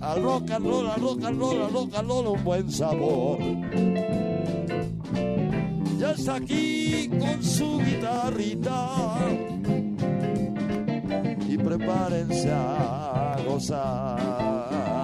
[0.00, 3.38] al rock and roll, al rock and roll, al un buen sabor.
[5.98, 9.18] Ya está aquí con su guitarrita
[11.48, 15.01] y prepárense a gozar.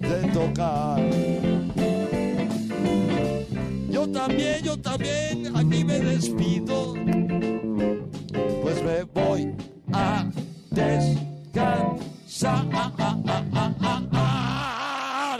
[0.00, 1.00] De tocar.
[3.88, 6.94] Yo también, yo también, aquí me despido,
[8.62, 9.54] pues me voy
[9.94, 10.26] a
[10.70, 11.94] descansar,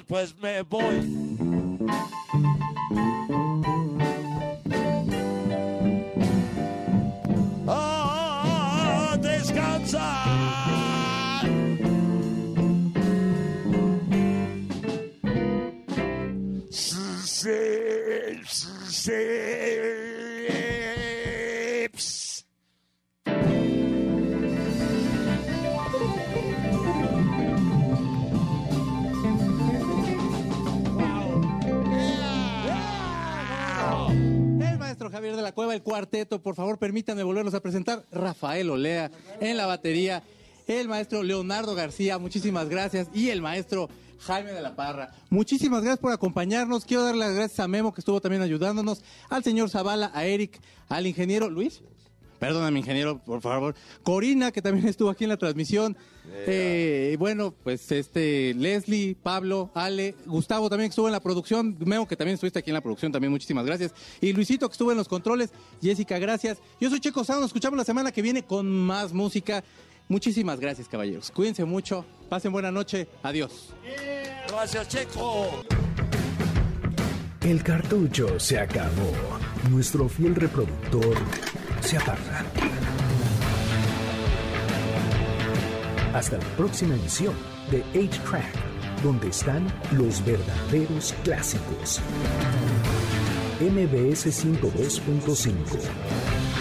[0.06, 1.32] pues me voy
[35.22, 36.42] Javier de la Cueva, el cuarteto.
[36.42, 38.04] Por favor, permítanme volverlos a presentar.
[38.10, 39.08] Rafael Olea
[39.40, 40.24] en la batería,
[40.66, 45.12] el maestro Leonardo García, muchísimas gracias, y el maestro Jaime de la Parra.
[45.30, 46.84] Muchísimas gracias por acompañarnos.
[46.84, 50.60] Quiero dar las gracias a Memo, que estuvo también ayudándonos, al señor Zavala, a Eric,
[50.88, 51.82] al ingeniero Luis.
[52.42, 53.76] Perdóname, ingeniero, por favor.
[54.02, 55.96] Corina, que también estuvo aquí en la transmisión.
[56.28, 61.76] Eh, bueno, pues este, Leslie, Pablo, Ale, Gustavo también que estuvo en la producción.
[61.86, 63.94] Memo, que también estuviste aquí en la producción, también muchísimas gracias.
[64.20, 65.50] Y Luisito, que estuvo en los controles.
[65.80, 66.58] Jessica, gracias.
[66.80, 69.62] Yo soy Checo Sound, nos escuchamos la semana que viene con más música.
[70.08, 71.30] Muchísimas gracias, caballeros.
[71.30, 72.04] Cuídense mucho.
[72.28, 73.06] Pasen buena noche.
[73.22, 73.72] Adiós.
[74.48, 75.62] Gracias, Checo.
[77.42, 79.12] El cartucho se acabó.
[79.70, 81.16] Nuestro fiel reproductor
[81.82, 82.44] se apaga.
[86.14, 87.34] Hasta la próxima emisión
[87.70, 92.00] de 8-Track, donde están los verdaderos clásicos.
[93.60, 96.51] MBS 102.5